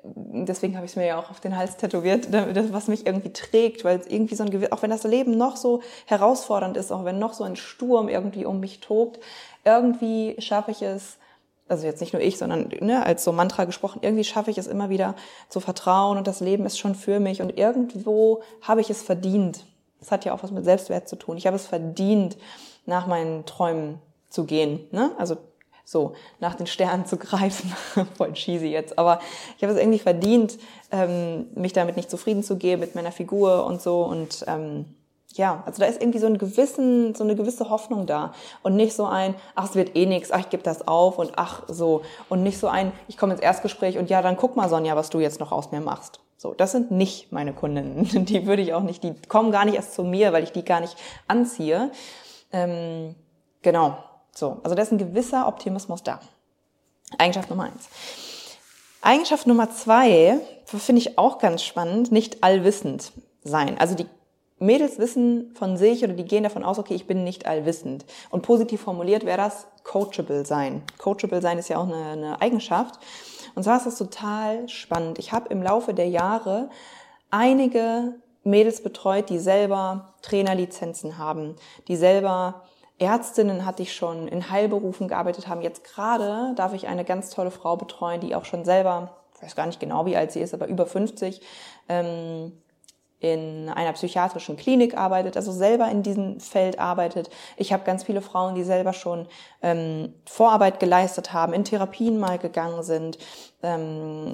deswegen 0.04 0.76
habe 0.76 0.86
ich 0.86 0.92
es 0.92 0.96
mir 0.96 1.08
ja 1.08 1.20
auch 1.20 1.30
auf 1.30 1.40
den 1.40 1.58
Hals 1.58 1.78
tätowiert, 1.78 2.28
was 2.72 2.88
mich 2.88 3.06
irgendwie 3.06 3.34
trägt, 3.34 3.84
weil 3.84 4.00
es 4.00 4.08
irgendwie 4.08 4.36
so 4.36 4.44
ein 4.44 4.72
auch 4.72 4.82
wenn 4.82 4.90
das 4.90 5.04
Leben 5.04 5.38
noch 5.38 5.58
so 5.58 5.82
herausfordernd 6.06 6.78
ist, 6.78 6.92
auch 6.92 7.06
wenn 7.06 7.20
noch 7.20 7.34
so 7.34 7.44
ein 7.44 7.56
Sturm 7.56 8.10
irgendwie 8.10 8.46
um 8.46 8.60
mich 8.60 8.80
tobt, 8.80 9.20
irgendwie 9.66 10.36
schaffe 10.40 10.72
ich 10.72 10.82
es, 10.82 11.18
also 11.68 11.86
jetzt 11.86 12.00
nicht 12.00 12.14
nur 12.14 12.22
ich, 12.22 12.38
sondern 12.38 12.70
ne, 12.80 13.06
als 13.06 13.24
so 13.24 13.32
Mantra 13.32 13.66
gesprochen, 13.66 14.00
irgendwie 14.02 14.24
schaffe 14.24 14.52
ich 14.52 14.58
es 14.58 14.68
immer 14.68 14.90
wieder 14.90 15.16
zu 15.50 15.60
vertrauen 15.60 16.18
und 16.18 16.28
das 16.28 16.40
Leben 16.40 16.66
ist 16.66 16.80
schon 16.80 16.96
für 16.96 17.20
mich 17.20 17.42
und 17.42 17.58
irgendwo 17.58 18.42
habe 18.62 18.82
ich 18.82 18.90
es 18.90 19.02
verdient. 19.02 19.66
Das 20.00 20.12
hat 20.12 20.26
ja 20.26 20.34
auch 20.34 20.44
was 20.44 20.52
mit 20.52 20.64
Selbstwert 20.64 21.10
zu 21.10 21.16
tun. 21.16 21.38
Ich 21.38 21.48
habe 21.48 21.56
es 21.56 21.66
verdient, 21.66 22.38
nach 22.86 23.08
meinen 23.08 23.46
Träumen 23.46 24.00
zu 24.30 24.46
gehen. 24.46 24.88
Ne? 24.92 25.12
Also 25.18 25.38
so 25.88 26.16
nach 26.42 26.56
den 26.56 26.68
Sternen 26.68 27.06
zu 27.06 27.16
greifen. 27.16 27.74
Voll 28.18 28.34
cheesy 28.34 28.68
jetzt, 28.68 29.00
aber 29.00 29.20
ich 29.56 29.64
habe 29.64 29.74
es 29.74 29.80
irgendwie 29.80 30.00
verdient, 30.00 30.60
ähm, 30.92 31.48
mich 31.56 31.72
damit 31.72 31.96
nicht 31.96 32.12
zufrieden 32.12 32.44
zu 32.44 32.58
geben 32.58 32.82
mit 32.82 32.94
meiner 32.94 33.14
Figur 33.14 33.66
und 33.66 33.82
so 33.82 34.04
und 34.04 34.44
ähm, 34.48 34.86
ja, 35.34 35.64
also 35.66 35.80
da 35.80 35.88
ist 35.88 36.02
irgendwie 36.02 36.20
so, 36.20 36.28
ein 36.28 36.38
gewissen, 36.38 37.16
so 37.16 37.24
eine 37.24 37.36
gewisse 37.36 37.70
Hoffnung 37.70 38.06
da 38.06 38.34
und 38.64 38.76
nicht 38.76 38.94
so 38.96 39.06
ein, 39.06 39.36
ach, 39.56 39.66
es 39.66 39.76
wird 39.76 39.96
eh 39.96 40.06
nix, 40.06 40.32
ach, 40.32 40.40
ich 40.40 40.50
gebe 40.50 40.64
das 40.64 40.88
auf 40.88 41.20
und 41.20 41.34
ach, 41.36 41.64
so. 41.68 42.02
Und 42.28 42.44
nicht 42.44 42.58
so 42.58 42.68
ein, 42.68 42.92
ich 43.08 43.18
komme 43.18 43.34
ins 43.34 43.42
Erstgespräch 43.42 43.98
und 43.98 44.10
ja, 44.10 44.22
dann 44.22 44.36
guck 44.36 44.56
mal, 44.56 44.68
Sonja, 44.68 44.96
was 44.96 45.10
du 45.10 45.20
jetzt 45.20 45.40
noch 45.40 45.52
aus 45.52 45.72
mir 45.72 45.80
machst. 45.80 46.20
So, 46.38 46.54
das 46.54 46.72
sind 46.72 46.92
nicht 46.92 47.32
meine 47.32 47.54
Kundinnen. 47.54 48.26
Die 48.26 48.48
würde 48.48 48.62
ich 48.62 48.74
auch 48.74 48.84
nicht, 48.84 49.04
die 49.04 49.14
kommen 49.28 49.52
gar 49.52 49.66
nicht 49.66 49.76
erst 49.76 49.94
zu 49.94 50.04
mir, 50.04 50.34
weil 50.34 50.44
ich 50.44 50.52
die 50.52 50.66
gar 50.66 50.82
nicht 50.82 50.96
anziehe. 51.28 51.92
Ähm, 52.52 53.16
genau. 53.62 53.98
So, 54.38 54.60
also 54.62 54.76
da 54.76 54.84
ist 54.84 54.92
ein 54.92 55.00
gewisser 55.00 55.48
Optimismus 55.48 56.04
da. 56.04 56.20
Eigenschaft 57.18 57.50
Nummer 57.50 57.64
eins. 57.64 57.90
Eigenschaft 59.02 59.48
Nummer 59.48 59.72
zwei 59.72 60.40
finde 60.66 61.02
ich 61.02 61.18
auch 61.18 61.40
ganz 61.40 61.64
spannend, 61.64 62.12
nicht 62.12 62.44
allwissend 62.44 63.14
sein. 63.44 63.80
Also 63.80 63.96
die 63.96 64.06
Mädels 64.60 65.00
wissen 65.00 65.56
von 65.56 65.76
sich 65.76 66.04
oder 66.04 66.14
die 66.14 66.24
gehen 66.24 66.44
davon 66.44 66.64
aus, 66.64 66.78
okay, 66.78 66.94
ich 66.94 67.08
bin 67.08 67.24
nicht 67.24 67.48
allwissend. 67.48 68.06
Und 68.30 68.44
positiv 68.44 68.82
formuliert 68.82 69.26
wäre 69.26 69.40
das 69.40 69.66
coachable 69.84 70.46
sein. 70.46 70.84
Coachable 71.00 71.42
sein 71.42 71.58
ist 71.58 71.70
ja 71.70 71.80
auch 71.80 71.88
eine, 71.88 72.12
eine 72.12 72.40
Eigenschaft. 72.40 73.00
Und 73.56 73.64
zwar 73.64 73.78
ist 73.78 73.88
das 73.88 73.98
total 73.98 74.70
spannend. 74.70 75.18
Ich 75.18 75.32
habe 75.32 75.50
im 75.50 75.64
Laufe 75.64 75.96
der 75.96 76.10
Jahre 76.10 76.70
einige 77.32 78.14
Mädels 78.44 78.84
betreut, 78.84 79.32
die 79.32 79.40
selber 79.40 80.14
Trainerlizenzen 80.22 81.18
haben, 81.18 81.56
die 81.88 81.96
selber 81.96 82.62
Ärztinnen 83.00 83.66
hatte 83.66 83.84
ich 83.84 83.94
schon 83.94 84.28
in 84.28 84.50
Heilberufen 84.50 85.08
gearbeitet 85.08 85.48
haben. 85.48 85.62
Jetzt 85.62 85.84
gerade 85.84 86.54
darf 86.56 86.74
ich 86.74 86.88
eine 86.88 87.06
ganz 87.06 87.30
tolle 87.30 87.52
Frau 87.52 87.78
betreuen, 87.78 88.22
die 88.22 88.36
auch 88.36 88.46
schon 88.46 88.66
selber, 88.66 89.18
ich 89.36 89.44
weiß 89.44 89.56
gar 89.56 89.68
nicht 89.68 89.80
genau, 89.80 90.06
wie 90.06 90.18
alt 90.18 90.32
sie 90.32 90.42
ist, 90.42 90.54
aber 90.54 90.68
über 90.68 90.86
50, 90.86 91.42
ähm, 91.90 92.54
in 93.20 93.70
einer 93.70 93.94
psychiatrischen 93.94 94.58
Klinik 94.58 94.96
arbeitet, 94.96 95.38
also 95.38 95.52
selber 95.52 95.90
in 95.90 96.04
diesem 96.04 96.40
Feld 96.40 96.78
arbeitet. 96.78 97.32
Ich 97.56 97.74
habe 97.74 97.84
ganz 97.84 98.04
viele 98.04 98.22
Frauen, 98.22 98.54
die 98.54 98.64
selber 98.64 98.94
schon 98.94 99.28
ähm, 99.64 100.14
Vorarbeit 100.26 100.80
geleistet 100.80 101.34
haben, 101.34 101.54
in 101.54 101.64
Therapien 101.64 102.20
mal 102.20 102.38
gegangen 102.38 102.84
sind, 102.84 103.18
ähm, 103.64 104.32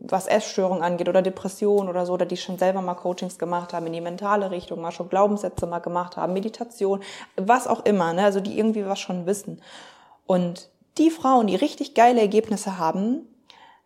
was 0.00 0.28
Essstörungen 0.28 0.82
angeht 0.82 1.08
oder 1.08 1.22
Depression 1.22 1.88
oder 1.88 2.06
so, 2.06 2.12
oder 2.12 2.24
die 2.24 2.36
schon 2.36 2.56
selber 2.56 2.82
mal 2.82 2.94
Coachings 2.94 3.36
gemacht 3.36 3.72
haben 3.72 3.86
in 3.86 3.94
die 3.94 4.00
mentale 4.00 4.52
Richtung, 4.52 4.80
mal 4.80 4.92
schon 4.92 5.08
Glaubenssätze 5.08 5.66
mal 5.66 5.80
gemacht 5.80 6.16
haben, 6.16 6.32
Meditation, 6.32 7.00
was 7.34 7.66
auch 7.66 7.84
immer, 7.84 8.12
ne? 8.12 8.24
also 8.24 8.38
die 8.38 8.56
irgendwie 8.56 8.86
was 8.86 9.00
schon 9.00 9.26
wissen. 9.26 9.60
Und 10.26 10.70
die 10.98 11.10
Frauen, 11.10 11.48
die 11.48 11.56
richtig 11.56 11.94
geile 11.94 12.20
Ergebnisse 12.20 12.78
haben, 12.78 13.26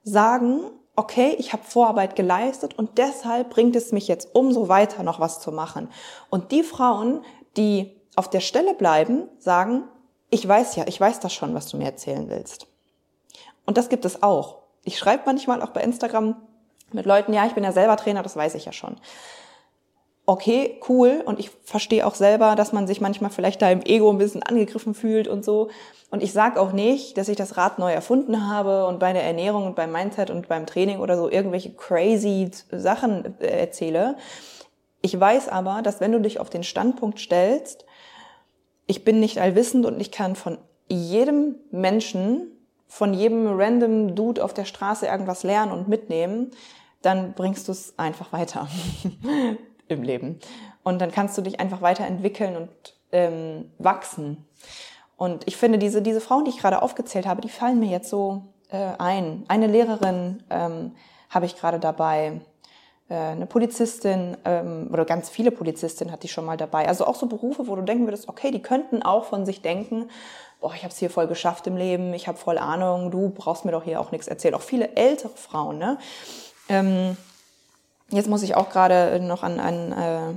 sagen, 0.03 0.71
okay, 0.97 1.35
ich 1.39 1.53
habe 1.53 1.63
Vorarbeit 1.65 2.17
geleistet 2.17 2.79
und 2.79 2.99
deshalb 2.99 3.51
bringt 3.51 3.77
es 3.77 3.93
mich 3.93 4.09
jetzt 4.09 4.35
umso 4.35 4.69
weiter 4.69 5.03
noch 5.03 5.21
was 5.21 5.41
zu 5.41 5.53
machen. 5.53 5.89
Und 6.31 6.53
die 6.53 6.63
Frauen, 6.63 7.25
die 7.57 8.01
auf 8.17 8.31
der 8.31 8.41
Stelle 8.41 8.75
bleiben, 8.75 9.29
sagen, 9.39 9.85
ich 10.31 10.47
weiß 10.47 10.77
ja, 10.77 10.87
ich 10.87 11.01
weiß 11.01 11.21
das 11.21 11.33
schon, 11.33 11.55
was 11.55 11.69
du 11.69 11.77
mir 11.77 11.87
erzählen 11.87 12.29
willst. 12.29 12.67
Und 13.67 13.77
das 13.77 13.89
gibt 13.89 14.05
es 14.05 14.23
auch. 14.23 14.59
Ich 14.85 14.99
schreibe 14.99 15.25
manchmal 15.27 15.63
auch 15.63 15.71
bei 15.71 15.83
Instagram 15.83 16.37
mit 16.93 17.07
Leuten, 17.07 17.33
ja, 17.33 17.47
ich 17.47 17.55
bin 17.55 17.65
ja 17.65 17.73
selber 17.73 17.97
Trainer, 17.97 18.23
das 18.23 18.37
weiß 18.37 18.55
ich 18.55 18.67
ja 18.67 18.73
schon 18.73 18.97
okay, 20.27 20.81
cool. 20.89 21.23
Und 21.25 21.39
ich 21.39 21.51
verstehe 21.65 22.07
auch 22.07 22.15
selber, 22.15 22.57
dass 22.57 22.73
man 22.73 22.87
sich 22.87 23.01
manchmal 23.01 23.31
vielleicht 23.31 23.63
da 23.63 23.71
im 23.71 23.83
Ego 23.83 24.11
ein 24.11 24.19
bisschen 24.19 24.43
angegriffen 24.43 24.95
fühlt 24.95 25.29
und 25.29 25.45
so. 25.45 25.69
Und 26.11 26.23
ich 26.23 26.33
sage 26.33 26.61
auch 26.61 26.73
nicht, 26.73 27.19
dass 27.19 27.29
ich 27.29 27.37
das 27.37 27.57
Rad 27.57 27.79
neu 27.79 27.93
erfunden 27.93 28.49
habe 28.49 28.87
und 28.87 29.01
bei 29.01 29.13
der 29.13 29.25
Ernährung 29.25 29.67
und 29.67 29.77
beim 29.77 29.93
Mindset 29.93 30.31
und 30.31 30.49
beim 30.49 30.67
Training 30.67 31.01
oder 31.01 31.17
so 31.17 31.29
irgendwelche 31.29 31.73
crazy 31.73 32.51
Sachen 32.71 33.35
äh, 33.41 33.47
erzähle. 33.47 34.17
Ich 35.03 35.19
weiß 35.19 35.49
aber, 35.49 35.83
dass 35.83 36.01
wenn 36.01 36.13
du 36.13 36.21
dich 36.21 36.41
auf 36.41 36.51
den 36.51 36.63
Standpunkt 36.63 37.19
stellst, 37.19 37.85
ich 38.87 39.05
bin 39.05 39.21
nicht 39.21 39.39
allwissend 39.39 39.87
und 39.87 40.01
ich 40.01 40.11
kann 40.11 40.37
von 40.37 40.59
jedem 40.89 41.57
Menschen, 41.71 42.53
von 42.87 43.13
jedem 43.13 43.59
random 43.59 44.15
Dude 44.15 44.43
auf 44.45 44.55
der 44.55 44.65
Straße 44.65 45.07
irgendwas 45.07 45.43
lernen 45.43 45.73
und 45.73 45.89
mitnehmen, 45.89 46.53
dann 47.03 47.35
bringst 47.35 47.69
du 47.69 47.73
es 47.73 47.99
einfach 47.99 48.33
weiter. 48.33 48.69
im 49.89 50.03
Leben. 50.03 50.39
Und 50.83 51.01
dann 51.01 51.11
kannst 51.11 51.37
du 51.39 51.43
dich 51.43 51.61
einfach 51.61 51.83
weiterentwickeln 51.83 52.57
und 52.57 52.71
ähm, 53.13 53.71
wachsen. 53.79 54.47
Und 55.17 55.47
ich 55.47 55.57
finde, 55.57 55.79
diese, 55.79 56.03
diese 56.03 56.21
Frauen, 56.21 56.45
die 56.45 56.51
ich 56.51 56.59
gerade 56.59 56.83
aufgezählt 56.83 57.27
habe, 57.27 57.41
die 57.41 57.49
fallen 57.49 57.79
mir 57.79 57.89
jetzt 57.89 58.11
so 58.11 58.43
äh, 58.71 58.93
ein. 58.99 59.45
Eine 59.49 59.67
Lehrerin 59.67 60.43
ähm, 60.51 60.97
habe 61.31 61.47
ich 61.47 61.57
gerade 61.57 61.79
dabei, 61.79 62.41
äh, 63.09 63.15
eine 63.15 63.47
Polizistin 63.47 64.37
ähm, 64.45 64.89
oder 64.93 65.05
ganz 65.05 65.29
viele 65.29 65.51
Polizistinnen 65.51 66.13
hatte 66.13 66.27
ich 66.27 66.33
schon 66.33 66.45
mal 66.45 66.57
dabei. 66.57 66.89
Also 66.89 67.07
auch 67.07 67.15
so 67.15 67.27
Berufe, 67.27 67.67
wo 67.69 67.77
du 67.77 67.83
denken 67.83 68.07
würdest, 68.07 68.29
okay, 68.29 68.51
die 68.51 68.63
könnten 68.63 69.03
auch 69.03 69.25
von 69.25 69.47
sich 69.47 69.63
denken, 69.63 70.11
boah, 70.61 70.75
ich 70.75 70.83
habe 70.83 70.93
es 70.93 70.99
hier 70.99 71.11
voll 71.11 71.27
geschafft 71.27 71.67
im 71.67 71.77
Leben, 71.77 72.15
ich 72.15 72.27
habe 72.27 72.39
voll 72.39 72.59
Ahnung, 72.59 73.11
du 73.11 73.31
brauchst 73.31 73.65
mir 73.65 73.73
doch 73.73 73.85
hier 73.85 74.01
auch 74.01 74.11
nichts 74.11 74.27
erzählen. 74.27 74.55
Auch 74.55 74.63
viele 74.63 74.97
ältere 74.97 75.37
Frauen, 75.37 75.79
ne? 75.79 75.99
Ähm, 76.69 77.17
Jetzt 78.11 78.29
muss 78.29 78.43
ich 78.43 78.55
auch 78.55 78.71
gerade 78.71 79.21
noch 79.21 79.43
an, 79.43 79.61
an 79.61 79.93
äh, 79.93 80.35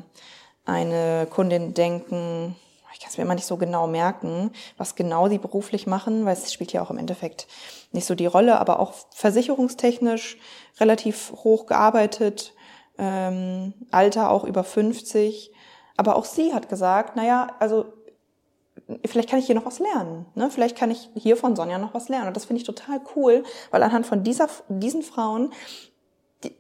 eine 0.66 1.28
Kundin 1.30 1.74
denken. 1.74 2.56
Ich 2.94 3.00
kann 3.00 3.10
es 3.12 3.18
mir 3.18 3.24
immer 3.24 3.36
nicht 3.36 3.46
so 3.46 3.58
genau 3.58 3.88
merken, 3.88 4.52
was 4.78 4.96
genau 4.96 5.30
sie 5.30 5.38
beruflich 5.38 5.86
machen, 5.86 6.26
weil 6.26 6.34
es 6.34 6.52
spielt 6.52 6.74
ja 6.74 6.82
auch 6.82 6.90
im 6.90 6.98
Endeffekt 6.98 7.48
nicht 7.92 8.06
so 8.06 8.16
die 8.16 8.26
Rolle, 8.26 8.60
aber 8.60 8.80
auch 8.80 8.94
versicherungstechnisch 9.12 10.38
relativ 10.80 11.32
hoch 11.44 11.68
gearbeitet, 11.68 12.54
ähm, 12.98 13.74
Alter 13.92 14.32
auch 14.32 14.44
über 14.44 14.64
50. 14.64 15.52
Aber 15.96 16.16
auch 16.16 16.26
sie 16.26 16.54
hat 16.54 16.70
gesagt, 16.70 17.16
naja, 17.16 17.48
also 17.60 17.86
vielleicht 19.06 19.30
kann 19.30 19.40
ich 19.40 19.46
hier 19.46 19.56
noch 19.56 19.66
was 19.66 19.80
lernen. 19.80 20.26
Ne? 20.36 20.50
Vielleicht 20.50 20.78
kann 20.78 20.92
ich 20.92 21.10
hier 21.16 21.38
von 21.38 21.56
Sonja 21.56 21.78
noch 21.78 21.94
was 21.94 22.10
lernen. 22.10 22.28
Und 22.28 22.36
das 22.36 22.46
finde 22.46 22.62
ich 22.62 22.68
total 22.68 23.02
cool, 23.16 23.44
weil 23.72 23.84
anhand 23.84 24.06
von 24.06 24.24
dieser, 24.24 24.48
diesen 24.70 25.02
Frauen 25.02 25.52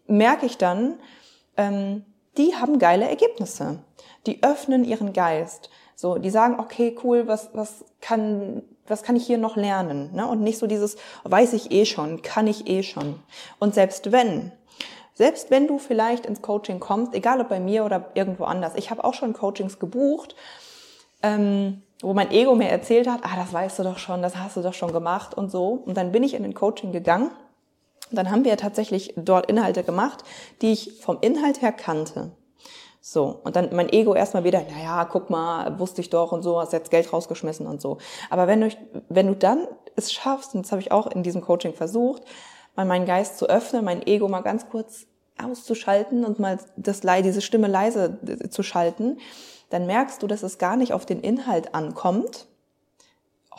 merke 0.08 0.46
ich 0.46 0.58
dann, 0.58 1.00
ähm, 1.56 2.06
die 2.38 2.56
haben 2.56 2.80
geile 2.80 3.08
Ergebnisse. 3.08 3.80
Die 4.26 4.44
öffnen 4.44 4.84
ihren 4.84 5.14
Geist. 5.14 5.70
So, 5.96 6.18
die 6.18 6.30
sagen, 6.30 6.60
okay, 6.60 6.96
cool, 7.04 7.28
was, 7.28 7.50
was 7.54 7.86
kann, 8.02 8.62
was 8.86 9.04
kann 9.04 9.16
ich 9.16 9.26
hier 9.26 9.38
noch 9.38 9.56
lernen? 9.56 10.14
Ne? 10.14 10.28
Und 10.28 10.42
nicht 10.42 10.60
so 10.60 10.68
dieses, 10.68 10.98
weiß 11.24 11.54
ich 11.54 11.72
eh 11.72 11.86
schon, 11.86 12.22
kann 12.22 12.46
ich 12.48 12.68
eh 12.68 12.84
schon. 12.84 13.20
Und 13.60 13.74
selbst 13.74 14.12
wenn, 14.12 14.52
Selbst 15.18 15.50
wenn 15.50 15.66
du 15.66 15.80
vielleicht 15.80 16.28
ins 16.28 16.44
Coaching 16.44 16.80
kommst, 16.80 17.16
egal 17.16 17.42
ob 17.42 17.50
bei 17.50 17.60
mir 17.60 17.86
oder 17.86 18.12
irgendwo 18.14 18.44
anders. 18.44 18.74
Ich 18.76 18.92
habe 18.92 19.04
auch 19.04 19.16
schon 19.16 19.34
Coachings 19.34 19.80
gebucht, 19.80 20.36
ähm, 21.24 21.82
wo 22.04 22.14
mein 22.14 22.30
Ego 22.30 22.54
mir 22.54 22.70
erzählt 22.70 23.08
hat, 23.08 23.22
ah, 23.24 23.36
das 23.36 23.52
weißt 23.52 23.80
du 23.80 23.84
doch 23.84 23.98
schon, 23.98 24.22
das 24.22 24.36
hast 24.36 24.58
du 24.58 24.62
doch 24.62 24.76
schon 24.76 24.94
gemacht 24.94 25.34
und 25.34 25.50
so. 25.50 25.82
Und 25.88 25.98
dann 25.98 26.12
bin 26.12 26.22
ich 26.22 26.36
in 26.36 26.44
den 26.44 26.54
Coaching 26.54 26.92
gegangen. 26.92 27.32
Dann 28.12 28.32
haben 28.32 28.46
wir 28.46 28.58
tatsächlich 28.58 29.14
dort 29.18 29.48
Inhalte 29.48 29.84
gemacht, 29.84 30.24
die 30.62 30.72
ich 30.72 31.00
vom 31.02 31.18
Inhalt 31.22 31.62
her 31.62 31.72
kannte. 31.72 32.32
So, 33.02 33.40
und 33.44 33.56
dann 33.56 33.70
mein 33.74 33.88
Ego 33.88 34.16
erstmal 34.16 34.44
wieder, 34.44 34.64
naja, 34.70 35.06
guck 35.06 35.30
mal, 35.30 35.80
wusste 35.80 36.02
ich 36.02 36.10
doch 36.10 36.34
und 36.34 36.42
so, 36.42 36.60
hast 36.60 36.74
jetzt 36.74 36.92
Geld 36.92 37.12
rausgeschmissen 37.14 37.66
und 37.66 37.80
so. 37.82 38.00
Aber 38.30 38.48
wenn 38.48 38.62
du, 38.62 38.70
wenn 39.08 39.28
du 39.28 39.36
dann 39.36 39.68
es 39.96 40.12
schaffst, 40.12 40.56
und 40.56 40.66
das 40.66 40.72
habe 40.72 40.82
ich 40.82 40.92
auch 40.92 41.08
in 41.08 41.24
diesem 41.24 41.42
Coaching 41.42 41.74
versucht, 41.74 42.24
mal 42.76 42.86
meinen 42.86 43.06
Geist 43.06 43.38
zu 43.38 43.48
öffnen, 43.48 43.86
mein 43.86 44.06
Ego 44.06 44.28
mal 44.28 44.42
ganz 44.42 44.70
kurz 44.70 45.06
auszuschalten 45.42 46.26
und 46.26 46.40
mal 46.40 46.60
das, 46.76 47.02
diese 47.02 47.42
Stimme 47.42 47.68
leise 47.68 48.20
äh, 48.28 48.50
zu 48.50 48.64
schalten, 48.64 49.20
dann 49.70 49.86
merkst 49.86 50.22
du, 50.22 50.28
dass 50.28 50.44
es 50.44 50.58
gar 50.58 50.76
nicht 50.76 50.94
auf 50.94 51.06
den 51.06 51.22
Inhalt 51.22 51.76
ankommt. 51.76 52.48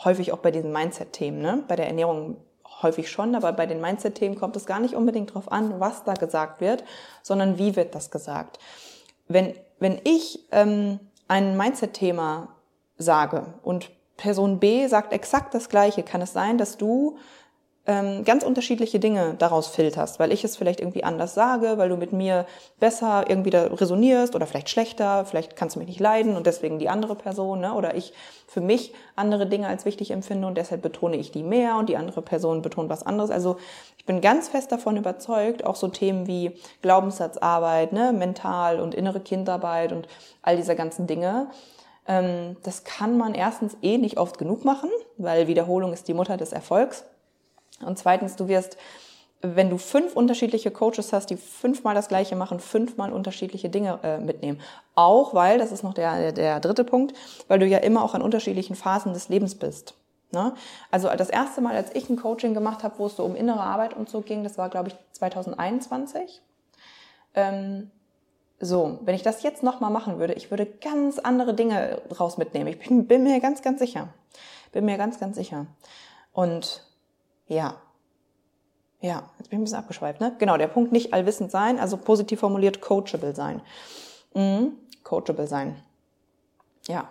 Häufig 0.03 0.31
auch 0.31 0.39
bei 0.39 0.51
diesen 0.51 0.71
Mindset-Themen, 0.71 1.41
ne? 1.41 1.63
Bei 1.67 1.75
der 1.75 1.87
Ernährung 1.87 2.37
häufig 2.81 3.09
schon, 3.09 3.35
aber 3.35 3.51
bei 3.53 3.65
den 3.65 3.81
Mindset-Themen 3.81 4.35
kommt 4.37 4.55
es 4.55 4.65
gar 4.65 4.79
nicht 4.79 4.95
unbedingt 4.95 5.31
darauf 5.31 5.51
an, 5.51 5.79
was 5.79 6.03
da 6.03 6.13
gesagt 6.13 6.61
wird, 6.61 6.83
sondern 7.21 7.57
wie 7.57 7.75
wird 7.75 7.95
das 7.95 8.11
gesagt. 8.11 8.59
Wenn, 9.27 9.53
wenn 9.79 9.99
ich 10.03 10.47
ähm, 10.51 10.99
ein 11.27 11.57
Mindset-Thema 11.57 12.49
sage 12.97 13.53
und 13.63 13.91
Person 14.17 14.59
B 14.59 14.87
sagt 14.87 15.13
exakt 15.13 15.53
das 15.53 15.69
Gleiche, 15.69 16.03
kann 16.03 16.21
es 16.21 16.33
sein, 16.33 16.57
dass 16.57 16.77
du 16.77 17.17
ähm, 17.89 18.23
ganz 18.23 18.43
unterschiedliche 18.43 18.99
Dinge 18.99 19.33
daraus 19.39 19.65
filterst, 19.65 20.19
weil 20.19 20.31
ich 20.31 20.43
es 20.43 20.55
vielleicht 20.55 20.79
irgendwie 20.79 21.03
anders 21.03 21.33
sage, 21.33 21.79
weil 21.79 21.89
du 21.89 21.97
mit 21.97 22.13
mir 22.13 22.45
besser 22.79 23.25
irgendwie 23.27 23.49
da 23.49 23.63
resonierst 23.63 24.35
oder 24.35 24.45
vielleicht 24.45 24.69
schlechter, 24.69 25.25
vielleicht 25.25 25.55
kannst 25.55 25.75
du 25.75 25.79
mich 25.79 25.87
nicht 25.87 25.99
leiden 25.99 26.37
und 26.37 26.45
deswegen 26.45 26.77
die 26.77 26.87
andere 26.87 27.15
Person, 27.15 27.61
ne? 27.61 27.73
oder 27.73 27.95
ich 27.95 28.13
für 28.45 28.61
mich 28.61 28.93
andere 29.15 29.47
Dinge 29.47 29.67
als 29.67 29.85
wichtig 29.85 30.11
empfinde 30.11 30.47
und 30.47 30.55
deshalb 30.55 30.83
betone 30.83 31.17
ich 31.17 31.31
die 31.31 31.41
mehr 31.41 31.77
und 31.77 31.89
die 31.89 31.97
andere 31.97 32.21
Person 32.21 32.61
betont 32.61 32.91
was 32.91 33.01
anderes. 33.01 33.31
Also 33.31 33.57
ich 33.97 34.05
bin 34.05 34.21
ganz 34.21 34.49
fest 34.49 34.71
davon 34.71 34.95
überzeugt, 34.95 35.65
auch 35.65 35.75
so 35.75 35.87
Themen 35.87 36.27
wie 36.27 36.51
Glaubenssatzarbeit, 36.83 37.91
ne? 37.91 38.13
mental 38.13 38.81
und 38.81 38.93
innere 38.93 39.19
Kindarbeit 39.19 39.93
und 39.93 40.07
all 40.43 40.57
diese 40.57 40.75
ganzen 40.75 41.07
Dinge, 41.07 41.47
ähm, 42.07 42.55
das 42.61 42.83
kann 42.83 43.17
man 43.17 43.33
erstens 43.33 43.75
eh 43.81 43.97
nicht 43.97 44.19
oft 44.19 44.37
genug 44.37 44.63
machen, 44.63 44.91
weil 45.17 45.47
Wiederholung 45.47 45.91
ist 45.91 46.07
die 46.07 46.13
Mutter 46.13 46.37
des 46.37 46.53
Erfolgs. 46.53 47.03
Und 47.85 47.97
zweitens, 47.97 48.35
du 48.35 48.47
wirst, 48.47 48.77
wenn 49.41 49.69
du 49.69 49.77
fünf 49.77 50.15
unterschiedliche 50.15 50.71
Coaches 50.71 51.13
hast, 51.13 51.29
die 51.29 51.37
fünfmal 51.37 51.95
das 51.95 52.09
Gleiche 52.09 52.35
machen, 52.35 52.59
fünfmal 52.59 53.13
unterschiedliche 53.13 53.69
Dinge 53.69 53.99
äh, 54.03 54.17
mitnehmen. 54.19 54.59
Auch 54.95 55.33
weil, 55.33 55.57
das 55.57 55.71
ist 55.71 55.83
noch 55.83 55.93
der, 55.93 56.31
der 56.33 56.59
dritte 56.59 56.83
Punkt, 56.83 57.13
weil 57.47 57.59
du 57.59 57.65
ja 57.65 57.77
immer 57.77 58.03
auch 58.03 58.13
an 58.13 58.21
unterschiedlichen 58.21 58.75
Phasen 58.75 59.13
des 59.13 59.29
Lebens 59.29 59.55
bist. 59.55 59.95
Ne? 60.31 60.53
Also 60.91 61.09
das 61.09 61.29
erste 61.29 61.61
Mal, 61.61 61.75
als 61.75 61.95
ich 61.95 62.09
ein 62.09 62.17
Coaching 62.17 62.53
gemacht 62.53 62.83
habe, 62.83 62.99
wo 62.99 63.07
es 63.07 63.15
so 63.15 63.23
um 63.23 63.35
innere 63.35 63.61
Arbeit 63.61 63.95
und 63.95 64.09
so 64.09 64.21
ging, 64.21 64.43
das 64.43 64.57
war, 64.57 64.69
glaube 64.69 64.89
ich, 64.89 64.95
2021. 65.13 66.41
Ähm, 67.35 67.91
so, 68.59 68.99
wenn 69.03 69.15
ich 69.15 69.23
das 69.23 69.41
jetzt 69.41 69.63
nochmal 69.63 69.89
machen 69.89 70.19
würde, 70.19 70.33
ich 70.33 70.51
würde 70.51 70.65
ganz 70.65 71.17
andere 71.17 71.53
Dinge 71.53 72.01
raus 72.19 72.37
mitnehmen. 72.37 72.67
Ich 72.67 72.79
bin, 72.79 73.07
bin 73.07 73.23
mir 73.23 73.39
ganz, 73.39 73.61
ganz 73.61 73.79
sicher. 73.79 74.09
Bin 74.73 74.85
mir 74.85 74.97
ganz, 74.97 75.19
ganz 75.19 75.37
sicher. 75.37 75.65
Und 76.33 76.88
ja. 77.49 77.75
Ja, 79.01 79.29
jetzt 79.37 79.49
bin 79.49 79.59
ich 79.59 79.61
ein 79.61 79.63
bisschen 79.63 79.79
abgeschweift, 79.79 80.19
ne? 80.19 80.35
Genau, 80.39 80.57
der 80.57 80.67
Punkt 80.67 80.91
nicht 80.91 81.13
allwissend 81.13 81.51
sein, 81.51 81.79
also 81.79 81.97
positiv 81.97 82.39
formuliert 82.39 82.81
coachable 82.81 83.33
sein. 83.33 83.61
Mhm, 84.33 84.73
coachable 85.03 85.47
sein. 85.47 85.81
Ja. 86.87 87.07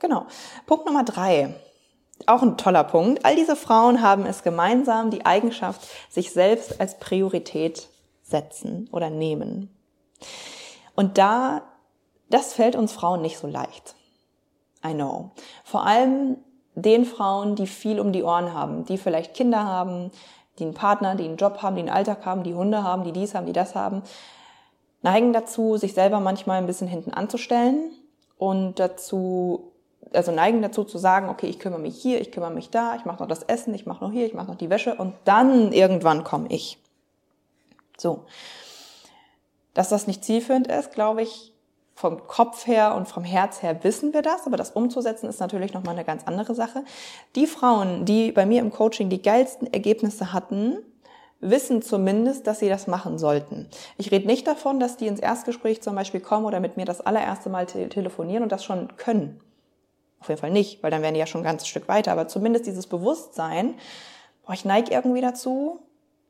Genau. 0.00 0.26
Punkt 0.66 0.86
Nummer 0.86 1.04
drei. 1.04 1.54
Auch 2.26 2.42
ein 2.42 2.56
toller 2.56 2.84
Punkt. 2.84 3.24
All 3.24 3.36
diese 3.36 3.56
Frauen 3.56 4.02
haben 4.02 4.26
es 4.26 4.42
gemeinsam, 4.42 5.10
die 5.10 5.24
Eigenschaft, 5.24 5.86
sich 6.10 6.32
selbst 6.32 6.80
als 6.80 6.98
Priorität 6.98 7.88
setzen 8.22 8.88
oder 8.92 9.10
nehmen. 9.10 9.74
Und 10.94 11.18
da, 11.18 11.62
das 12.28 12.52
fällt 12.52 12.76
uns 12.76 12.92
Frauen 12.92 13.22
nicht 13.22 13.38
so 13.38 13.46
leicht. 13.46 13.94
I 14.84 14.92
know. 14.92 15.30
Vor 15.64 15.86
allem 15.86 16.36
den 16.74 17.04
Frauen, 17.04 17.56
die 17.56 17.66
viel 17.66 18.00
um 18.00 18.12
die 18.12 18.22
Ohren 18.22 18.54
haben, 18.54 18.84
die 18.84 18.98
vielleicht 18.98 19.34
Kinder 19.34 19.64
haben, 19.64 20.10
die 20.58 20.64
einen 20.64 20.74
Partner, 20.74 21.14
die 21.14 21.24
einen 21.24 21.36
Job 21.36 21.62
haben, 21.62 21.76
die 21.76 21.82
einen 21.82 21.90
Alltag 21.90 22.24
haben, 22.24 22.42
die 22.42 22.54
Hunde 22.54 22.82
haben, 22.82 23.04
die 23.04 23.12
dies 23.12 23.34
haben, 23.34 23.46
die 23.46 23.52
das 23.52 23.74
haben, 23.74 24.02
neigen 25.02 25.32
dazu, 25.32 25.76
sich 25.76 25.94
selber 25.94 26.20
manchmal 26.20 26.58
ein 26.58 26.66
bisschen 26.66 26.88
hinten 26.88 27.12
anzustellen 27.12 27.90
und 28.36 28.78
dazu, 28.78 29.72
also 30.12 30.32
neigen 30.32 30.62
dazu 30.62 30.84
zu 30.84 30.98
sagen, 30.98 31.28
okay, 31.28 31.46
ich 31.46 31.58
kümmere 31.58 31.80
mich 31.80 32.00
hier, 32.00 32.20
ich 32.20 32.30
kümmere 32.30 32.50
mich 32.50 32.70
da, 32.70 32.94
ich 32.96 33.04
mache 33.04 33.22
noch 33.22 33.28
das 33.28 33.42
Essen, 33.42 33.74
ich 33.74 33.86
mache 33.86 34.04
noch 34.04 34.12
hier, 34.12 34.26
ich 34.26 34.34
mache 34.34 34.48
noch 34.48 34.56
die 34.56 34.70
Wäsche 34.70 34.94
und 34.94 35.14
dann 35.24 35.72
irgendwann 35.72 36.24
komme 36.24 36.48
ich. 36.50 36.78
So. 37.96 38.24
Dass 39.74 39.88
das 39.88 40.06
nicht 40.06 40.24
zielführend 40.24 40.66
ist, 40.66 40.92
glaube 40.92 41.22
ich, 41.22 41.49
vom 42.00 42.26
Kopf 42.26 42.66
her 42.66 42.94
und 42.94 43.06
vom 43.08 43.24
Herz 43.24 43.62
her 43.62 43.84
wissen 43.84 44.14
wir 44.14 44.22
das, 44.22 44.46
aber 44.46 44.56
das 44.56 44.70
umzusetzen 44.70 45.28
ist 45.28 45.38
natürlich 45.38 45.74
nochmal 45.74 45.94
eine 45.94 46.04
ganz 46.04 46.24
andere 46.24 46.54
Sache. 46.54 46.82
Die 47.36 47.46
Frauen, 47.46 48.06
die 48.06 48.32
bei 48.32 48.46
mir 48.46 48.60
im 48.60 48.72
Coaching 48.72 49.10
die 49.10 49.20
geilsten 49.20 49.70
Ergebnisse 49.70 50.32
hatten, 50.32 50.78
wissen 51.40 51.82
zumindest, 51.82 52.46
dass 52.46 52.58
sie 52.58 52.70
das 52.70 52.86
machen 52.86 53.18
sollten. 53.18 53.68
Ich 53.98 54.10
rede 54.10 54.26
nicht 54.26 54.46
davon, 54.46 54.80
dass 54.80 54.96
die 54.96 55.08
ins 55.08 55.20
Erstgespräch 55.20 55.82
zum 55.82 55.94
Beispiel 55.94 56.20
kommen 56.20 56.46
oder 56.46 56.58
mit 56.58 56.78
mir 56.78 56.86
das 56.86 57.02
allererste 57.02 57.50
Mal 57.50 57.66
te 57.66 57.90
telefonieren 57.90 58.42
und 58.42 58.50
das 58.50 58.64
schon 58.64 58.96
können. 58.96 59.38
Auf 60.20 60.28
jeden 60.30 60.40
Fall 60.40 60.50
nicht, 60.50 60.82
weil 60.82 60.90
dann 60.90 61.02
wären 61.02 61.14
die 61.14 61.20
ja 61.20 61.26
schon 61.26 61.42
ein 61.42 61.44
ganzes 61.44 61.68
Stück 61.68 61.86
weiter. 61.86 62.12
Aber 62.12 62.28
zumindest 62.28 62.66
dieses 62.66 62.86
Bewusstsein, 62.86 63.74
boah, 64.46 64.54
ich 64.54 64.64
neige 64.64 64.90
irgendwie 64.90 65.20
dazu, 65.20 65.80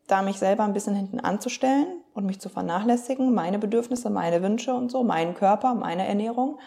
da 0.09 0.23
mich 0.23 0.39
selber 0.39 0.65
ein 0.65 0.73
bisschen 0.73 0.97
hinten 0.97 1.21
anzustellen 1.21 1.87
und 2.21 2.27
mich 2.27 2.41
zu 2.41 2.49
vernachlässigen, 2.49 3.35
meine 3.35 3.59
Bedürfnisse, 3.59 4.11
meine 4.11 4.43
Wünsche 4.43 4.75
und 4.75 4.91
so, 4.91 5.03
meinen 5.03 5.35
Körper, 5.35 5.75
meine 5.75 6.07
Ernährung. 6.07 6.59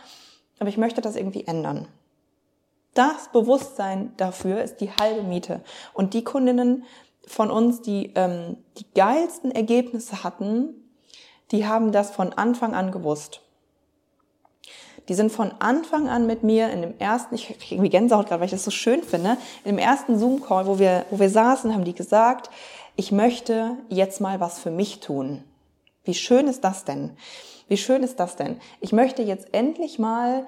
Aber 0.60 0.70
ich 0.70 0.78
möchte 0.78 1.02
das 1.02 1.16
irgendwie 1.16 1.46
ändern. 1.46 1.88
Das 2.94 3.30
Bewusstsein 3.32 4.14
dafür 4.18 4.62
ist 4.62 4.78
die 4.78 4.92
halbe 4.92 5.24
Miete. 5.24 5.62
Und 5.94 6.14
die 6.14 6.24
Kundinnen 6.24 6.84
von 7.26 7.50
uns, 7.50 7.82
die 7.82 8.12
ähm, 8.16 8.58
die 8.78 8.86
geilsten 8.94 9.52
Ergebnisse 9.52 10.24
hatten, 10.24 10.70
die 11.52 11.66
haben 11.66 11.92
das 11.92 12.12
von 12.12 12.34
Anfang 12.34 12.76
an 12.76 12.92
gewusst. 12.92 13.42
Die 15.10 15.16
sind 15.16 15.32
von 15.32 15.52
Anfang 15.60 16.08
an 16.08 16.28
mit 16.28 16.44
mir 16.44 16.70
in 16.70 16.82
dem 16.82 16.98
ersten, 16.98 17.36
ich 17.36 17.48
kriege 17.48 17.76
irgendwie 17.76 17.90
Gänsehaut 17.90 18.28
gerade, 18.28 18.40
weil 18.40 18.46
ich 18.46 18.52
das 18.52 18.64
so 18.64 18.72
schön 18.72 19.04
finde, 19.04 19.38
in 19.66 19.76
dem 19.76 19.78
ersten 19.78 20.18
Zoom-Call, 20.18 20.66
wo 20.66 20.80
wir, 20.80 21.06
wo 21.10 21.20
wir 21.20 21.30
saßen, 21.30 21.74
haben 21.74 21.84
die 21.84 21.94
gesagt, 21.94 22.50
ich 22.96 23.12
möchte 23.12 23.78
jetzt 23.90 24.22
mal 24.22 24.40
was 24.40 24.60
für 24.60 24.72
mich 24.72 25.00
tun. 25.00 25.44
Wie 26.04 26.14
schön 26.14 26.48
ist 26.48 26.64
das 26.64 26.86
denn? 26.86 27.12
Wie 27.68 27.78
schön 27.78 28.04
ist 28.04 28.20
das 28.20 28.36
denn? 28.36 28.60
Ich 28.82 28.92
möchte 28.92 29.24
jetzt 29.24 29.54
endlich 29.54 30.00
mal 30.00 30.46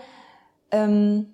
ähm, 0.72 1.32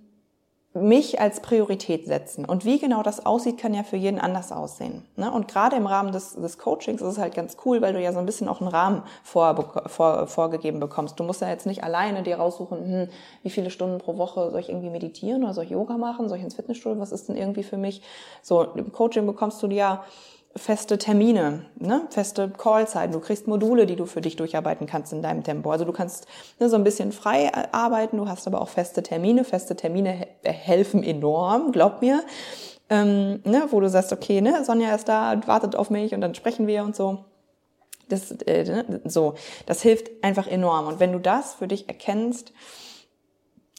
mich 0.74 1.20
als 1.20 1.42
Priorität 1.42 2.06
setzen. 2.06 2.46
Und 2.46 2.64
wie 2.64 2.80
genau 2.80 3.04
das 3.04 3.26
aussieht, 3.26 3.58
kann 3.58 3.74
ja 3.74 3.84
für 3.84 3.98
jeden 3.98 4.20
anders 4.20 4.54
aussehen. 4.54 5.06
Ne? 5.18 5.30
Und 5.30 5.50
gerade 5.50 5.76
im 5.76 5.86
Rahmen 5.86 6.14
des, 6.14 6.36
des 6.36 6.58
Coachings 6.58 7.02
ist 7.02 7.08
es 7.08 7.18
halt 7.18 7.36
ganz 7.36 7.58
cool, 7.66 7.82
weil 7.82 7.92
du 7.92 8.02
ja 8.02 8.14
so 8.14 8.20
ein 8.20 8.26
bisschen 8.26 8.48
auch 8.48 8.62
einen 8.62 8.70
Rahmen 8.70 9.04
vor, 9.22 9.84
vor, 9.88 10.28
vorgegeben 10.28 10.80
bekommst. 10.80 11.20
Du 11.20 11.26
musst 11.26 11.42
ja 11.42 11.50
jetzt 11.50 11.66
nicht 11.66 11.84
alleine 11.84 12.24
dir 12.24 12.38
raussuchen, 12.38 12.86
hm, 12.86 13.10
wie 13.44 13.50
viele 13.50 13.70
Stunden 13.70 13.98
pro 13.98 14.18
Woche 14.18 14.50
soll 14.50 14.62
ich 14.62 14.70
irgendwie 14.70 14.90
meditieren 14.90 15.44
oder 15.44 15.54
soll 15.54 15.66
ich 15.66 15.72
Yoga 15.72 15.98
machen, 15.98 16.30
soll 16.30 16.38
ich 16.38 16.44
ins 16.44 16.56
Fitnessstudio, 16.56 17.02
was 17.02 17.12
ist 17.12 17.28
denn 17.28 17.36
irgendwie 17.36 17.64
für 17.64 17.78
mich? 17.78 18.02
So, 18.42 18.64
im 18.64 18.94
Coaching 18.94 19.26
bekommst 19.26 19.62
du 19.62 19.68
ja 19.68 20.06
feste 20.56 20.98
Termine, 20.98 21.66
ne? 21.78 22.08
feste 22.10 22.50
Callzeiten. 22.50 23.14
Du 23.14 23.20
kriegst 23.20 23.48
Module, 23.48 23.86
die 23.86 23.96
du 23.96 24.06
für 24.06 24.22
dich 24.22 24.36
durcharbeiten 24.36 24.86
kannst 24.86 25.14
in 25.14 25.22
deinem 25.22 25.44
Tempo. 25.44 25.72
Also 25.72 25.86
du 25.86 25.94
kannst 25.94 26.28
ne, 26.60 26.70
so 26.70 26.76
ein 26.76 26.84
bisschen 26.84 27.12
frei 27.12 27.46
äh, 27.46 27.68
arbeiten, 27.72 28.18
du 28.18 28.28
hast 28.28 28.48
aber 28.48 28.62
auch 28.62 28.70
feste 28.70 29.02
Termine. 29.02 29.44
Feste 29.44 29.76
Termine 29.76 30.28
helfen 30.44 31.04
enorm, 31.04 31.72
glaub 31.72 32.02
mir. 32.02 32.24
Ähm, 32.90 33.42
ne, 33.46 33.68
wo 33.70 33.80
du 33.80 33.90
sagst, 33.90 34.12
okay, 34.12 34.42
ne, 34.42 34.66
Sonja 34.66 34.94
ist 34.94 35.08
da, 35.08 35.40
wartet 35.46 35.76
auf 35.76 35.90
mich 35.90 36.14
und 36.14 36.22
dann 36.22 36.36
sprechen 36.36 36.68
wir 36.68 36.84
und 36.84 36.96
so. 36.96 37.26
Das, 38.10 38.32
äh, 38.32 38.66
ne, 38.66 39.02
so, 39.06 39.36
das 39.66 39.82
hilft 39.82 40.10
einfach 40.22 40.48
enorm. 40.48 40.88
Und 40.88 41.00
wenn 41.00 41.14
du 41.14 41.20
das 41.20 41.54
für 41.54 41.68
dich 41.68 41.88
erkennst, 41.88 42.52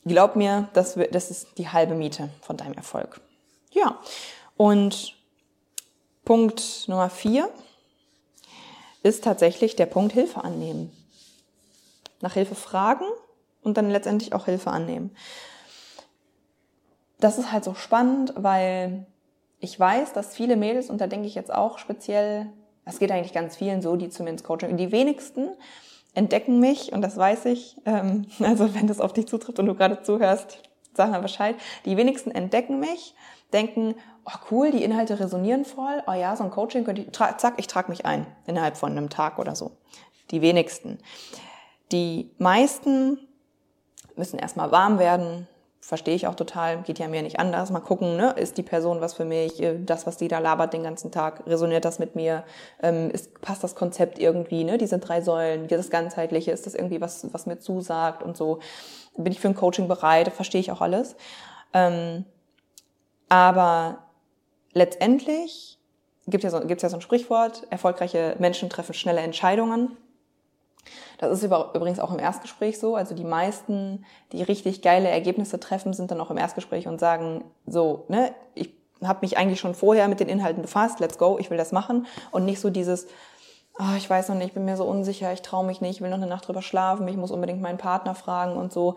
glaub 0.07 0.37
mir, 0.37 0.69
das, 0.73 0.99
das 1.11 1.31
ist 1.31 1.59
die 1.59 1.69
halbe 1.69 1.95
Miete 1.95 2.31
von 2.41 2.57
deinem 2.57 2.75
Erfolg. 2.75 3.21
Ja, 3.73 3.99
und 4.57 5.22
Punkt 6.25 6.85
Nummer 6.87 7.11
vier 7.11 7.49
ist 9.03 9.25
tatsächlich 9.25 9.75
der 9.77 9.87
Punkt 9.87 10.13
Hilfe 10.13 10.45
annehmen. 10.45 10.93
Nach 12.21 12.35
Hilfe 12.35 12.55
fragen 12.55 13.05
und 13.63 13.77
dann 13.77 13.91
letztendlich 13.91 14.33
auch 14.33 14.45
Hilfe 14.45 14.71
annehmen. 14.71 15.17
Das 17.19 17.39
ist 17.39 17.53
halt 17.53 17.65
so 17.65 17.75
spannend, 17.75 18.33
weil 18.37 19.07
ich 19.59 19.79
weiß, 19.79 20.13
dass 20.13 20.35
viele 20.35 20.57
Mädels, 20.57 20.91
und 20.91 21.01
da 21.01 21.07
denke 21.07 21.27
ich 21.27 21.35
jetzt 21.35 21.53
auch 21.53 21.79
speziell 21.79 22.53
Das 22.85 22.99
geht 22.99 23.13
eigentlich 23.13 23.33
ganz 23.33 23.57
vielen 23.57 23.81
so, 23.81 23.95
die 23.95 24.09
zu 24.09 24.25
mir 24.25 24.31
ins 24.31 24.43
Coaching. 24.43 24.77
Die 24.77 24.91
wenigsten 24.91 25.49
entdecken 26.15 26.59
mich, 26.59 26.93
und 26.93 27.01
das 27.01 27.17
weiß 27.17 27.45
ich, 27.47 27.77
ähm, 27.85 28.27
also 28.41 28.75
wenn 28.75 28.87
das 28.87 29.01
auf 29.01 29.13
dich 29.13 29.27
zutrifft 29.27 29.59
und 29.59 29.67
du 29.67 29.75
gerade 29.75 30.03
zuhörst, 30.03 30.59
sag 30.95 31.11
mal 31.11 31.21
Bescheid. 31.21 31.57
Die 31.85 31.97
wenigsten 31.97 32.31
entdecken 32.31 32.81
mich, 32.81 33.15
denken, 33.53 33.95
oh 34.25 34.39
cool, 34.51 34.71
die 34.71 34.85
Inhalte 34.85 35.21
resonieren 35.21 35.65
voll, 35.65 36.03
oh 36.07 36.13
ja, 36.13 36.37
so 36.37 36.45
ein 36.45 36.51
Coaching 36.51 36.85
könnte 36.85 37.03
ich, 37.03 37.13
zack, 37.13 37.55
ich 37.57 37.67
trage 37.67 37.91
mich 37.91 38.07
ein, 38.07 38.27
innerhalb 38.47 38.77
von 38.77 38.93
einem 38.93 39.11
Tag 39.11 39.39
oder 39.39 39.55
so. 39.55 39.73
Die 40.31 40.43
wenigsten. 40.43 40.99
Die 41.91 42.31
meisten 42.39 43.19
müssen 44.17 44.39
erstmal 44.39 44.71
warm 44.71 44.99
werden, 44.99 45.47
verstehe 45.83 46.15
ich 46.15 46.29
auch 46.29 46.37
total, 46.37 46.83
geht 46.83 47.01
ja 47.01 47.09
mir 47.09 47.23
nicht 47.23 47.41
anders. 47.41 47.71
Mal 47.71 47.81
gucken, 47.81 48.17
ne, 48.17 48.31
ist 48.37 48.57
die 48.57 48.63
Person 48.63 49.01
was 49.01 49.15
für 49.15 49.25
mich, 49.25 49.61
äh, 49.61 49.79
das, 49.85 50.07
was 50.07 50.17
die 50.17 50.29
da 50.29 50.39
labert 50.39 50.73
den 50.73 50.85
ganzen 50.85 51.11
Tag, 51.11 51.43
resoniert 51.47 51.85
das 51.85 51.99
mit 51.99 52.15
mir, 52.15 52.45
ähm, 52.83 53.11
ist, 53.11 53.41
passt 53.41 53.65
das 53.65 53.75
Konzept 53.75 54.19
irgendwie, 54.19 54.63
ne, 54.63 54.79
diese 54.79 54.99
drei 54.99 55.21
Säulen, 55.21 55.67
das 55.67 55.91
Ganzheitliche, 55.91 56.53
ist 56.53 56.67
das 56.67 56.75
irgendwie 56.75 57.01
was, 57.01 57.33
was 57.35 57.47
mir 57.47 57.59
zusagt 57.59 58.23
und 58.23 58.37
so. 58.37 58.61
Bin 59.17 59.33
ich 59.33 59.41
für 59.41 59.49
ein 59.49 59.55
Coaching 59.55 59.89
bereit, 59.89 60.33
verstehe 60.33 60.61
ich 60.61 60.73
auch 60.73 60.81
alles. 60.81 61.17
Ähm, 61.75 62.25
aber 63.29 63.99
letztendlich 64.73 65.79
gibt 66.27 66.45
ja 66.45 66.51
so, 66.51 66.61
gibt's 66.61 66.83
ja 66.83 66.89
so 66.89 66.97
ein 66.97 67.03
Sprichwort, 67.03 67.67
erfolgreiche 67.71 68.37
Menschen 68.39 68.71
treffen 68.71 68.95
schnelle 68.95 69.21
Entscheidungen. 69.21 69.97
Das 71.19 71.31
ist 71.33 71.45
übrigens 71.45 72.01
auch 72.01 72.13
im 72.13 72.19
Erstgespräch 72.19 72.79
so. 72.79 72.97
Also 72.97 73.15
die 73.15 73.25
meisten, 73.25 74.05
die 74.33 74.43
richtig 74.43 74.83
geile 74.83 75.09
Ergebnisse 75.09 75.61
treffen, 75.61 75.93
sind 75.93 76.11
dann 76.11 76.21
auch 76.21 76.31
im 76.31 76.39
Erstgespräch 76.39 76.89
und 76.89 76.99
sagen, 76.99 77.45
so, 77.67 78.05
ne, 78.09 78.35
ich 78.55 78.71
habe 79.05 79.21
mich 79.23 79.37
eigentlich 79.37 79.61
schon 79.61 79.75
vorher 79.75 80.09
mit 80.09 80.21
den 80.21 80.29
Inhalten 80.29 80.63
befasst, 80.63 81.01
let's 81.01 81.19
go, 81.19 81.39
ich 81.39 81.51
will 81.51 81.59
das 81.59 81.73
machen. 81.73 82.07
Und 82.31 82.45
nicht 82.45 82.61
so 82.61 82.71
dieses, 82.71 83.07
oh, 83.79 83.97
ich 83.97 84.09
weiß 84.09 84.29
noch 84.29 84.37
nicht, 84.37 84.49
ich 84.49 84.55
bin 84.55 84.65
mir 84.65 84.77
so 84.77 84.85
unsicher, 84.85 85.33
ich 85.33 85.43
traue 85.43 85.65
mich 85.65 85.81
nicht, 85.81 85.97
ich 85.97 86.01
will 86.01 86.11
noch 86.11 86.17
eine 86.17 86.27
Nacht 86.27 86.47
drüber 86.47 86.63
schlafen, 86.63 87.09
ich 87.09 87.17
muss 87.17 87.31
unbedingt 87.31 87.61
meinen 87.61 87.79
Partner 87.79 88.15
fragen 88.15 88.57
und 88.57 88.73
so. 88.73 88.97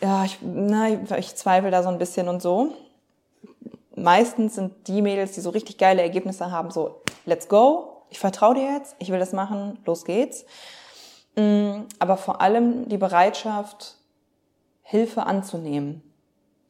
Ja, 0.00 0.24
ich, 0.24 0.38
na, 0.42 0.88
ich 1.18 1.36
zweifle 1.36 1.70
da 1.70 1.82
so 1.82 1.88
ein 1.88 1.98
bisschen 1.98 2.28
und 2.28 2.40
so. 2.40 2.72
Meistens 3.94 4.54
sind 4.54 4.88
die 4.88 5.02
Mädels, 5.02 5.32
die 5.32 5.40
so 5.40 5.50
richtig 5.50 5.78
geile 5.78 6.02
Ergebnisse 6.02 6.50
haben, 6.50 6.70
so, 6.70 7.02
let's 7.26 7.48
go, 7.48 8.04
ich 8.08 8.18
vertraue 8.18 8.54
dir 8.54 8.72
jetzt, 8.72 8.96
ich 8.98 9.10
will 9.10 9.18
das 9.18 9.32
machen, 9.32 9.78
los 9.84 10.04
geht's. 10.04 10.44
Mm, 11.36 11.82
aber 11.98 12.16
vor 12.16 12.40
allem 12.40 12.88
die 12.88 12.98
Bereitschaft, 12.98 13.96
Hilfe 14.82 15.24
anzunehmen. 15.24 16.02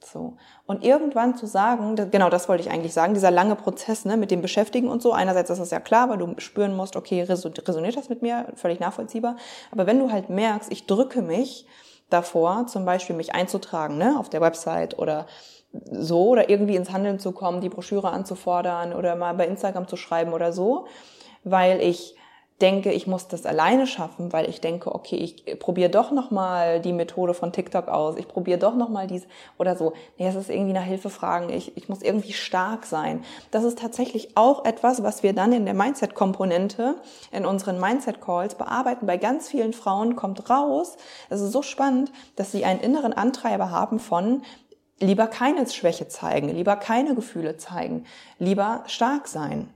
So. 0.03 0.37
Und 0.67 0.83
irgendwann 0.83 1.37
zu 1.37 1.47
sagen, 1.47 1.95
genau 2.11 2.31
das 2.31 2.49
wollte 2.49 2.63
ich 2.63 2.71
eigentlich 2.71 2.95
sagen, 2.95 3.13
dieser 3.13 3.31
lange 3.31 3.55
Prozess 3.55 4.05
ne, 4.05 4.17
mit 4.17 4.31
dem 4.31 4.41
Beschäftigen 4.41 4.89
und 4.89 5.03
so, 5.03 5.13
einerseits 5.13 5.51
ist 5.51 5.59
das 5.59 5.71
ja 5.71 5.81
klar, 5.81 6.09
weil 6.09 6.19
du 6.19 6.35
spüren 6.39 6.75
musst, 6.75 6.97
okay, 6.97 7.23
resoniert 7.23 7.97
das 7.97 8.09
mit 8.09 8.23
mir, 8.23 8.47
völlig 8.55 8.81
nachvollziehbar. 8.81 9.37
Aber 9.71 9.87
wenn 9.87 9.99
du 9.99 10.11
halt 10.11 10.31
merkst, 10.31 10.73
ich 10.73 10.87
drücke 10.87 11.21
mich 11.21 11.67
davor, 12.09 12.67
zum 12.67 12.85
Beispiel 12.85 13.15
mich 13.15 13.35
einzutragen 13.35 13.99
ne, 13.99 14.19
auf 14.19 14.31
der 14.31 14.41
Website 14.41 14.99
oder 14.99 15.27
so, 15.91 16.29
oder 16.29 16.49
irgendwie 16.49 16.77
ins 16.77 16.91
Handeln 16.91 17.19
zu 17.19 17.33
kommen, 17.33 17.61
die 17.61 17.69
Broschüre 17.69 18.11
anzufordern 18.11 18.95
oder 18.95 19.17
mal 19.17 19.35
bei 19.35 19.47
Instagram 19.47 19.87
zu 19.87 19.97
schreiben 19.97 20.33
oder 20.33 20.53
so, 20.53 20.87
weil 21.45 21.81
ich 21.81 22.17
denke, 22.61 22.93
ich 22.93 23.07
muss 23.07 23.29
das 23.29 23.47
alleine 23.47 23.87
schaffen, 23.87 24.33
weil 24.33 24.49
ich 24.49 24.61
denke, 24.61 24.95
okay, 24.95 25.17
ich 25.17 25.59
probiere 25.59 25.91
doch 25.91 26.11
noch 26.11 26.31
mal 26.31 26.81
die 26.81 26.93
Methode 26.93 27.35
von 27.35 27.53
TikTok 27.53 27.89
aus, 27.89 28.17
ich 28.17 28.29
probiere 28.29 28.59
doch 28.59 28.75
noch 28.75 28.89
mal 28.89 29.07
dies 29.07 29.27
oder 29.59 29.77
so. 29.77 29.93
Nee, 30.19 30.29
es 30.29 30.35
ist 30.35 30.51
irgendwie 30.51 30.73
nach 30.73 30.85
Hilfe 30.85 31.11
fragen, 31.11 31.51
ich, 31.51 31.77
ich 31.77 31.89
muss 31.89 32.03
irgendwie 32.03 32.33
stark 32.33 32.87
sein. 32.87 33.25
Das 33.51 33.65
ist 33.65 33.79
tatsächlich 33.79 34.37
auch 34.37 34.65
etwas, 34.65 35.03
was 35.03 35.23
wir 35.23 35.33
dann 35.33 35.53
in 35.53 35.65
der 35.65 35.75
Mindset-Komponente 35.75 36.97
in 37.33 37.47
unseren 37.47 37.81
Mindset-Calls 37.81 38.57
bearbeiten. 38.57 39.07
Bei 39.07 39.17
ganz 39.17 39.49
vielen 39.49 39.73
Frauen 39.73 40.17
kommt 40.17 40.51
raus, 40.51 40.97
es 41.31 41.41
ist 41.41 41.53
so 41.53 41.63
spannend, 41.63 42.13
dass 42.37 42.53
sie 42.53 42.65
einen 42.65 42.81
inneren 42.81 43.13
Antreiber 43.13 43.71
haben 43.71 43.99
von 43.99 44.43
lieber 45.01 45.27
keine 45.27 45.67
Schwäche 45.67 46.09
zeigen, 46.09 46.49
lieber 46.51 46.77
keine 46.77 47.15
Gefühle 47.15 47.57
zeigen, 47.57 48.05
lieber 48.39 48.85
stark 48.87 49.29
sein. 49.29 49.71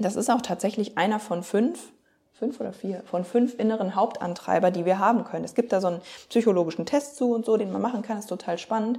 Das 0.00 0.16
ist 0.16 0.30
auch 0.30 0.40
tatsächlich 0.40 0.98
einer 0.98 1.20
von 1.20 1.42
fünf, 1.42 1.92
fünf 2.32 2.58
oder 2.60 2.72
vier, 2.72 3.02
von 3.04 3.24
fünf 3.24 3.58
inneren 3.58 3.94
Hauptantreiber, 3.94 4.70
die 4.70 4.84
wir 4.84 4.98
haben 4.98 5.24
können. 5.24 5.44
Es 5.44 5.54
gibt 5.54 5.72
da 5.72 5.80
so 5.80 5.88
einen 5.88 6.00
psychologischen 6.28 6.86
Test 6.86 7.16
zu 7.16 7.34
und 7.34 7.44
so, 7.44 7.56
den 7.56 7.70
man 7.70 7.82
machen 7.82 8.02
kann, 8.02 8.18
ist 8.18 8.28
total 8.28 8.58
spannend. 8.58 8.98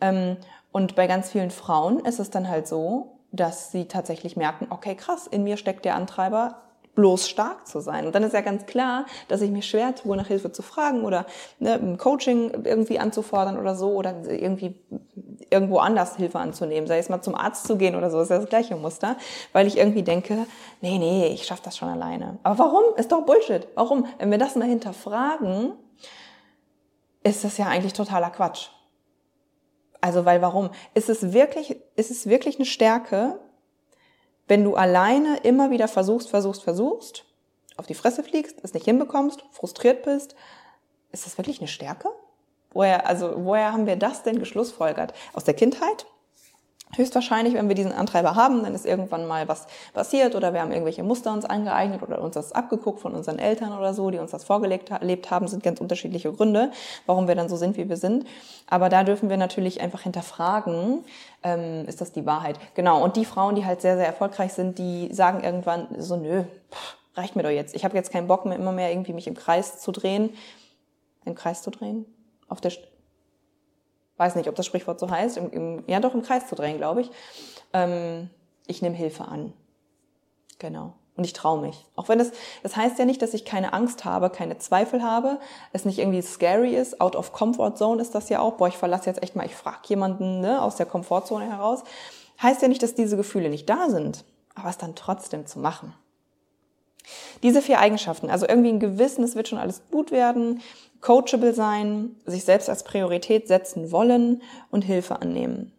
Ähm, 0.00 0.36
und 0.70 0.94
bei 0.94 1.06
ganz 1.06 1.30
vielen 1.30 1.50
Frauen 1.50 2.00
ist 2.00 2.18
es 2.18 2.30
dann 2.30 2.48
halt 2.48 2.68
so, 2.68 3.18
dass 3.32 3.72
sie 3.72 3.86
tatsächlich 3.86 4.36
merken, 4.36 4.66
okay, 4.70 4.94
krass, 4.94 5.26
in 5.26 5.44
mir 5.44 5.56
steckt 5.56 5.84
der 5.84 5.94
Antreiber, 5.94 6.60
bloß 6.94 7.28
stark 7.28 7.66
zu 7.66 7.80
sein. 7.80 8.06
Und 8.06 8.14
dann 8.14 8.22
ist 8.22 8.34
ja 8.34 8.40
ganz 8.40 8.66
klar, 8.66 9.06
dass 9.28 9.40
ich 9.40 9.50
mir 9.50 9.62
schwer 9.62 9.94
tue, 9.94 10.16
nach 10.16 10.28
Hilfe 10.28 10.52
zu 10.52 10.62
fragen 10.62 11.04
oder 11.04 11.26
ne, 11.58 11.74
ein 11.74 11.98
Coaching 11.98 12.64
irgendwie 12.64 12.98
anzufordern 12.98 13.58
oder 13.58 13.74
so 13.74 13.92
oder 13.94 14.14
irgendwie 14.28 14.76
irgendwo 15.54 15.78
anders 15.78 16.16
Hilfe 16.16 16.38
anzunehmen, 16.38 16.86
sei 16.86 16.98
es 16.98 17.08
mal 17.08 17.22
zum 17.22 17.34
Arzt 17.34 17.66
zu 17.66 17.76
gehen 17.78 17.96
oder 17.96 18.10
so, 18.10 18.20
ist 18.20 18.28
ja 18.28 18.38
das 18.38 18.48
gleiche 18.48 18.76
Muster, 18.76 19.16
weil 19.52 19.66
ich 19.66 19.78
irgendwie 19.78 20.02
denke, 20.02 20.46
nee, 20.82 20.98
nee, 20.98 21.28
ich 21.28 21.46
schaffe 21.46 21.62
das 21.64 21.78
schon 21.78 21.88
alleine. 21.88 22.38
Aber 22.42 22.58
warum? 22.58 22.82
Ist 22.96 23.12
doch 23.12 23.24
Bullshit. 23.24 23.66
Warum? 23.74 24.06
Wenn 24.18 24.30
wir 24.30 24.38
das 24.38 24.56
mal 24.56 24.68
hinterfragen, 24.68 25.72
ist 27.22 27.44
das 27.44 27.56
ja 27.56 27.66
eigentlich 27.66 27.94
totaler 27.94 28.30
Quatsch. 28.30 28.68
Also, 30.00 30.26
weil 30.26 30.42
warum? 30.42 30.68
Ist 30.92 31.08
es 31.08 31.32
wirklich, 31.32 31.76
ist 31.96 32.10
es 32.10 32.26
wirklich 32.26 32.56
eine 32.56 32.66
Stärke, 32.66 33.40
wenn 34.46 34.62
du 34.62 34.74
alleine 34.74 35.38
immer 35.38 35.70
wieder 35.70 35.88
versuchst, 35.88 36.28
versuchst, 36.28 36.62
versuchst, 36.62 37.24
auf 37.76 37.86
die 37.86 37.94
Fresse 37.94 38.22
fliegst, 38.22 38.58
es 38.62 38.74
nicht 38.74 38.84
hinbekommst, 38.84 39.44
frustriert 39.50 40.02
bist, 40.02 40.34
ist 41.12 41.24
das 41.24 41.38
wirklich 41.38 41.60
eine 41.60 41.68
Stärke? 41.68 42.10
Woher, 42.74 43.08
also, 43.08 43.32
woher 43.36 43.72
haben 43.72 43.86
wir 43.86 43.96
das 43.96 44.22
denn 44.22 44.38
geschlussfolgert? 44.38 45.14
Aus 45.32 45.44
der 45.44 45.54
Kindheit? 45.54 46.06
Höchstwahrscheinlich, 46.96 47.54
wenn 47.54 47.68
wir 47.68 47.74
diesen 47.74 47.92
Antreiber 47.92 48.34
haben, 48.36 48.62
dann 48.62 48.74
ist 48.74 48.86
irgendwann 48.86 49.26
mal 49.26 49.48
was 49.48 49.66
passiert 49.94 50.34
oder 50.36 50.52
wir 50.52 50.60
haben 50.60 50.70
irgendwelche 50.70 51.02
Muster 51.02 51.32
uns 51.32 51.44
angeeignet 51.44 52.02
oder 52.02 52.20
uns 52.20 52.34
das 52.34 52.52
abgeguckt 52.52 53.00
von 53.00 53.14
unseren 53.14 53.38
Eltern 53.38 53.76
oder 53.76 53.94
so, 53.94 54.10
die 54.10 54.18
uns 54.18 54.30
das 54.30 54.44
vorgelegt 54.44 54.90
erlebt 54.90 55.30
haben, 55.30 55.48
sind 55.48 55.62
ganz 55.62 55.80
unterschiedliche 55.80 56.32
Gründe, 56.32 56.70
warum 57.06 57.26
wir 57.26 57.34
dann 57.34 57.48
so 57.48 57.56
sind, 57.56 57.76
wie 57.76 57.88
wir 57.88 57.96
sind. 57.96 58.26
Aber 58.68 58.88
da 58.88 59.02
dürfen 59.02 59.28
wir 59.28 59.36
natürlich 59.36 59.80
einfach 59.80 60.02
hinterfragen, 60.02 61.04
ähm, 61.42 61.84
ist 61.88 62.00
das 62.00 62.12
die 62.12 62.26
Wahrheit? 62.26 62.60
Genau. 62.74 63.02
Und 63.02 63.16
die 63.16 63.24
Frauen, 63.24 63.56
die 63.56 63.64
halt 63.64 63.80
sehr, 63.80 63.96
sehr 63.96 64.06
erfolgreich 64.06 64.52
sind, 64.52 64.78
die 64.78 65.12
sagen 65.12 65.42
irgendwann 65.42 65.88
so, 65.98 66.16
nö, 66.16 66.44
pff, 66.70 66.96
reicht 67.16 67.34
mir 67.34 67.42
doch 67.42 67.50
jetzt. 67.50 67.74
Ich 67.74 67.84
habe 67.84 67.96
jetzt 67.96 68.12
keinen 68.12 68.28
Bock 68.28 68.44
mehr, 68.44 68.56
immer 68.56 68.72
mehr 68.72 68.90
irgendwie 68.90 69.12
mich 69.12 69.26
im 69.26 69.34
Kreis 69.34 69.80
zu 69.80 69.90
drehen. 69.90 70.30
Im 71.24 71.34
Kreis 71.34 71.62
zu 71.62 71.70
drehen? 71.70 72.06
Auf 72.54 72.60
der 72.60 72.70
weiß 74.16 74.36
nicht, 74.36 74.48
ob 74.48 74.54
das 74.54 74.64
Sprichwort 74.64 75.00
so 75.00 75.10
heißt, 75.10 75.38
im, 75.38 75.50
im, 75.50 75.84
ja 75.88 75.98
doch 75.98 76.14
im 76.14 76.22
Kreis 76.22 76.46
zu 76.46 76.54
drehen, 76.54 76.78
glaube 76.78 77.00
ich. 77.00 77.10
Ähm, 77.72 78.30
ich 78.68 78.80
nehme 78.80 78.94
Hilfe 78.94 79.24
an. 79.24 79.52
Genau. 80.60 80.92
Und 81.16 81.24
ich 81.24 81.32
traue 81.32 81.60
mich. 81.60 81.84
Auch 81.96 82.08
wenn 82.08 82.20
das, 82.20 82.30
das 82.62 82.76
heißt 82.76 82.96
ja 83.00 83.06
nicht, 83.06 83.22
dass 83.22 83.34
ich 83.34 83.44
keine 83.44 83.72
Angst 83.72 84.04
habe, 84.04 84.30
keine 84.30 84.58
Zweifel 84.58 85.02
habe, 85.02 85.40
es 85.72 85.84
nicht 85.84 85.98
irgendwie 85.98 86.22
scary 86.22 86.76
ist. 86.76 87.00
Out 87.00 87.16
of 87.16 87.32
Comfort 87.32 87.74
Zone 87.74 88.00
ist 88.00 88.14
das 88.14 88.28
ja 88.28 88.38
auch. 88.38 88.52
Boah, 88.52 88.68
ich 88.68 88.76
verlasse 88.76 89.06
jetzt 89.06 89.20
echt 89.20 89.34
mal, 89.34 89.46
ich 89.46 89.56
frage 89.56 89.78
jemanden 89.86 90.38
ne, 90.38 90.62
aus 90.62 90.76
der 90.76 90.86
Komfortzone 90.86 91.50
heraus. 91.50 91.82
Heißt 92.40 92.62
ja 92.62 92.68
nicht, 92.68 92.84
dass 92.84 92.94
diese 92.94 93.16
Gefühle 93.16 93.48
nicht 93.48 93.68
da 93.68 93.90
sind, 93.90 94.24
aber 94.54 94.68
es 94.68 94.78
dann 94.78 94.94
trotzdem 94.94 95.44
zu 95.44 95.58
machen. 95.58 95.92
Diese 97.42 97.62
vier 97.62 97.78
Eigenschaften, 97.78 98.30
also 98.30 98.46
irgendwie 98.48 98.70
ein 98.70 98.80
Gewissen, 98.80 99.24
es 99.24 99.36
wird 99.36 99.48
schon 99.48 99.58
alles 99.58 99.82
gut 99.90 100.10
werden, 100.10 100.60
coachable 101.00 101.52
sein, 101.52 102.16
sich 102.24 102.44
selbst 102.44 102.70
als 102.70 102.82
Priorität 102.82 103.46
setzen 103.46 103.92
wollen 103.92 104.42
und 104.70 104.82
Hilfe 104.82 105.20
annehmen. 105.20 105.72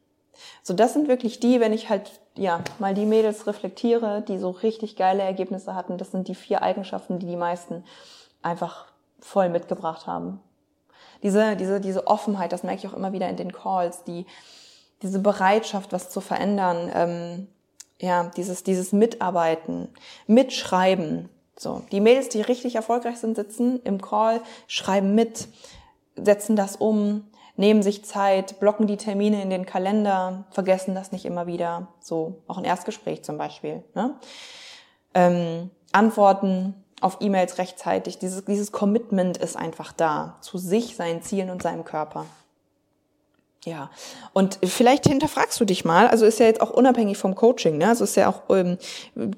So, 0.61 0.73
das 0.73 0.93
sind 0.93 1.07
wirklich 1.07 1.39
die, 1.39 1.59
wenn 1.59 1.73
ich 1.73 1.89
halt, 1.89 2.19
ja, 2.35 2.59
mal 2.79 2.93
die 2.93 3.05
Mädels 3.05 3.47
reflektiere, 3.47 4.23
die 4.27 4.37
so 4.37 4.51
richtig 4.51 4.95
geile 4.95 5.23
Ergebnisse 5.23 5.73
hatten, 5.73 5.97
das 5.97 6.11
sind 6.11 6.27
die 6.27 6.35
vier 6.35 6.61
Eigenschaften, 6.61 7.19
die 7.19 7.27
die 7.27 7.35
meisten 7.35 7.83
einfach 8.41 8.85
voll 9.19 9.49
mitgebracht 9.49 10.05
haben. 10.05 10.39
Diese, 11.23 11.55
diese, 11.55 11.81
diese 11.81 12.05
Offenheit, 12.07 12.51
das 12.51 12.63
merke 12.63 12.79
ich 12.79 12.87
auch 12.87 12.95
immer 12.95 13.13
wieder 13.13 13.29
in 13.29 13.37
den 13.37 13.51
Calls, 13.51 14.03
die, 14.03 14.27
diese 15.01 15.19
Bereitschaft, 15.19 15.91
was 15.93 16.09
zu 16.09 16.21
verändern, 16.21 16.91
ähm, 16.93 17.47
ja, 17.99 18.31
dieses, 18.35 18.63
dieses 18.63 18.91
Mitarbeiten, 18.91 19.89
Mitschreiben. 20.27 21.29
So, 21.57 21.83
die 21.91 22.01
Mädels, 22.01 22.29
die 22.29 22.41
richtig 22.41 22.75
erfolgreich 22.75 23.17
sind, 23.17 23.35
sitzen 23.35 23.81
im 23.83 24.01
Call, 24.01 24.41
schreiben 24.67 25.15
mit, 25.15 25.47
setzen 26.15 26.55
das 26.55 26.75
um, 26.75 27.27
nehmen 27.55 27.81
sich 27.81 28.03
Zeit, 28.03 28.59
blocken 28.59 28.87
die 28.87 28.97
Termine 28.97 29.41
in 29.41 29.49
den 29.49 29.65
Kalender, 29.65 30.45
vergessen 30.51 30.95
das 30.95 31.11
nicht 31.11 31.25
immer 31.25 31.47
wieder. 31.47 31.87
So, 32.01 32.41
auch 32.47 32.57
ein 32.57 32.65
Erstgespräch 32.65 33.23
zum 33.23 33.37
Beispiel. 33.37 33.83
Ne? 33.93 34.15
Ähm, 35.13 35.69
antworten 35.93 36.75
auf 36.99 37.17
E-Mails 37.21 37.57
rechtzeitig. 37.57 38.19
Dieses, 38.19 38.43
dieses 38.45 38.71
Commitment 38.71 39.37
ist 39.37 39.55
einfach 39.55 39.93
da 39.93 40.37
zu 40.41 40.57
sich, 40.57 40.95
seinen 40.95 41.21
Zielen 41.21 41.49
und 41.49 41.61
seinem 41.61 41.85
Körper. 41.85 42.25
Ja, 43.65 43.89
und 44.33 44.59
vielleicht 44.63 45.07
hinterfragst 45.07 45.59
du 45.59 45.65
dich 45.65 45.85
mal, 45.85 46.07
also 46.07 46.25
ist 46.25 46.39
ja 46.39 46.45
jetzt 46.45 46.61
auch 46.61 46.69
unabhängig 46.69 47.17
vom 47.17 47.33
Coaching, 47.33 47.79
ne? 47.79 47.89
Also 47.89 48.03
ist 48.03 48.15
ja 48.15 48.29
auch, 48.29 48.55
ähm, 48.55 48.77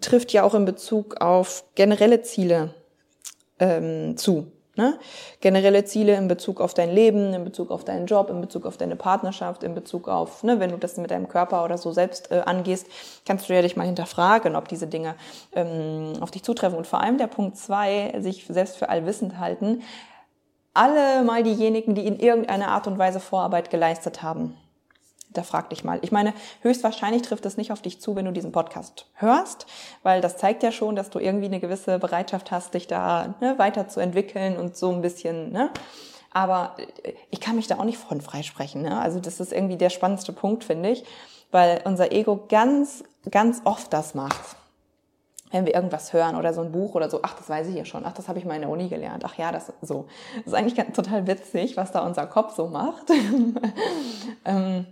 trifft 0.01 0.33
ja 0.33 0.43
auch 0.43 0.53
in 0.53 0.65
Bezug 0.65 1.21
auf 1.21 1.63
generelle 1.75 2.21
Ziele 2.21 2.73
ähm, 3.59 4.17
zu. 4.17 4.51
Ne? 4.75 4.99
Generelle 5.39 5.85
Ziele 5.85 6.15
in 6.15 6.27
Bezug 6.27 6.61
auf 6.61 6.75
dein 6.75 6.91
Leben, 6.91 7.33
in 7.33 7.43
Bezug 7.43 7.71
auf 7.71 7.83
deinen 7.83 8.05
Job, 8.05 8.29
in 8.29 8.41
Bezug 8.41 8.67
auf 8.67 8.77
deine 8.77 8.95
Partnerschaft, 8.95 9.63
in 9.63 9.73
Bezug 9.73 10.07
auf, 10.07 10.43
ne, 10.43 10.59
wenn 10.59 10.69
du 10.69 10.77
das 10.77 10.97
mit 10.97 11.09
deinem 11.09 11.27
Körper 11.27 11.65
oder 11.65 11.79
so 11.79 11.91
selbst 11.91 12.29
äh, 12.31 12.43
angehst, 12.45 12.85
kannst 13.25 13.49
du 13.49 13.55
ja 13.55 13.63
dich 13.63 13.75
mal 13.75 13.87
hinterfragen, 13.87 14.55
ob 14.55 14.67
diese 14.67 14.85
Dinge 14.85 15.15
ähm, 15.53 16.13
auf 16.19 16.29
dich 16.29 16.43
zutreffen. 16.43 16.77
Und 16.77 16.85
vor 16.85 17.01
allem 17.01 17.17
der 17.17 17.25
Punkt 17.25 17.57
zwei, 17.57 18.13
sich 18.19 18.45
selbst 18.47 18.77
für 18.77 18.89
allwissend 18.89 19.39
halten. 19.39 19.81
Alle 20.77 21.23
mal 21.23 21.43
diejenigen, 21.43 21.95
die 21.95 22.05
in 22.05 22.19
irgendeiner 22.19 22.69
Art 22.69 22.87
und 22.87 22.97
Weise 22.97 23.19
Vorarbeit 23.19 23.69
geleistet 23.69 24.21
haben 24.21 24.55
da 25.37 25.43
frag 25.43 25.69
dich 25.69 25.83
mal. 25.83 25.99
Ich 26.01 26.11
meine, 26.11 26.33
höchstwahrscheinlich 26.61 27.21
trifft 27.21 27.45
es 27.45 27.57
nicht 27.57 27.71
auf 27.71 27.81
dich 27.81 28.01
zu, 28.01 28.15
wenn 28.15 28.25
du 28.25 28.31
diesen 28.31 28.51
Podcast 28.51 29.05
hörst, 29.15 29.67
weil 30.03 30.21
das 30.21 30.37
zeigt 30.37 30.63
ja 30.63 30.71
schon, 30.71 30.95
dass 30.95 31.09
du 31.09 31.19
irgendwie 31.19 31.45
eine 31.45 31.59
gewisse 31.59 31.99
Bereitschaft 31.99 32.51
hast, 32.51 32.73
dich 32.73 32.87
da 32.87 33.35
ne, 33.39 33.55
weiterzuentwickeln 33.57 34.57
und 34.57 34.75
so 34.75 34.91
ein 34.91 35.01
bisschen, 35.01 35.51
ne? 35.51 35.69
Aber 36.33 36.75
äh, 37.03 37.13
ich 37.29 37.39
kann 37.39 37.55
mich 37.55 37.67
da 37.67 37.77
auch 37.77 37.83
nicht 37.83 37.97
von 37.97 38.21
freisprechen. 38.21 38.81
Ne? 38.81 38.99
Also 38.99 39.19
das 39.19 39.39
ist 39.39 39.53
irgendwie 39.53 39.77
der 39.77 39.89
spannendste 39.89 40.33
Punkt, 40.33 40.63
finde 40.63 40.89
ich, 40.89 41.03
weil 41.51 41.81
unser 41.85 42.11
Ego 42.11 42.45
ganz, 42.49 43.03
ganz 43.29 43.61
oft 43.63 43.93
das 43.93 44.13
macht 44.13 44.57
wenn 45.51 45.65
wir 45.65 45.73
irgendwas 45.73 46.13
hören 46.13 46.35
oder 46.35 46.53
so 46.53 46.61
ein 46.61 46.71
Buch 46.71 46.95
oder 46.95 47.09
so, 47.09 47.19
ach, 47.23 47.35
das 47.35 47.49
weiß 47.49 47.67
ich 47.67 47.75
ja 47.75 47.85
schon, 47.85 48.05
ach, 48.05 48.13
das 48.13 48.27
habe 48.27 48.39
ich 48.39 48.45
mal 48.45 48.55
in 48.55 48.61
der 48.61 48.69
Uni 48.69 48.89
gelernt, 48.89 49.23
ach 49.25 49.37
ja, 49.37 49.51
das 49.51 49.71
so. 49.81 50.07
Das 50.37 50.47
ist 50.47 50.53
eigentlich 50.53 50.75
total 50.93 51.27
witzig, 51.27 51.77
was 51.77 51.91
da 51.91 52.05
unser 52.05 52.27
Kopf 52.27 52.55
so 52.55 52.67
macht. 52.67 53.09
ähm, 54.45 54.85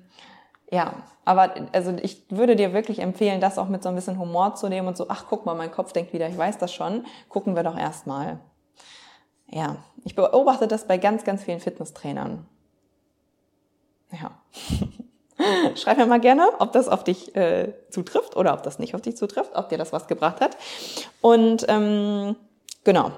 ja, 0.72 0.94
aber 1.26 1.54
also 1.74 1.96
ich 2.02 2.24
würde 2.30 2.56
dir 2.56 2.74
wirklich 2.74 3.00
empfehlen, 3.00 3.42
das 3.42 3.58
auch 3.58 3.68
mit 3.68 3.84
so 3.84 3.90
ein 3.90 3.96
bisschen 3.96 4.20
Humor 4.20 4.56
zu 4.56 4.70
nehmen 4.70 4.88
und 4.88 4.98
so, 4.98 5.08
ach 5.10 5.26
guck 5.30 5.46
mal, 5.46 5.56
mein 5.56 5.72
Kopf 5.72 5.92
denkt 5.92 6.14
wieder, 6.14 6.28
ich 6.28 6.38
weiß 6.38 6.58
das 6.58 6.74
schon, 6.74 7.06
gucken 7.30 7.56
wir 7.56 7.64
doch 7.64 7.78
erstmal. 7.78 8.40
Ja, 9.48 9.78
ich 10.04 10.16
beobachte 10.16 10.68
das 10.68 10.88
bei 10.88 10.98
ganz, 10.98 11.24
ganz 11.24 11.44
vielen 11.44 11.60
Fitnesstrainern. 11.60 12.48
Ja. 14.12 14.32
Schreib 15.76 15.98
mir 15.98 16.06
mal 16.06 16.20
gerne, 16.20 16.48
ob 16.60 16.72
das 16.72 16.88
auf 16.88 17.04
dich 17.04 17.36
äh, 17.36 17.74
zutrifft 17.90 18.36
oder 18.36 18.54
ob 18.54 18.64
das 18.64 18.80
nicht 18.80 18.96
auf 18.96 19.02
dich 19.02 19.18
zutrifft, 19.18 19.56
ob 19.56 19.70
dir 19.70 19.78
das 19.78 19.94
was 19.94 20.08
gebracht 20.08 20.42
hat. 20.42 20.58
Und 21.22 21.66
ähm, 21.68 22.36
genau, 22.84 23.12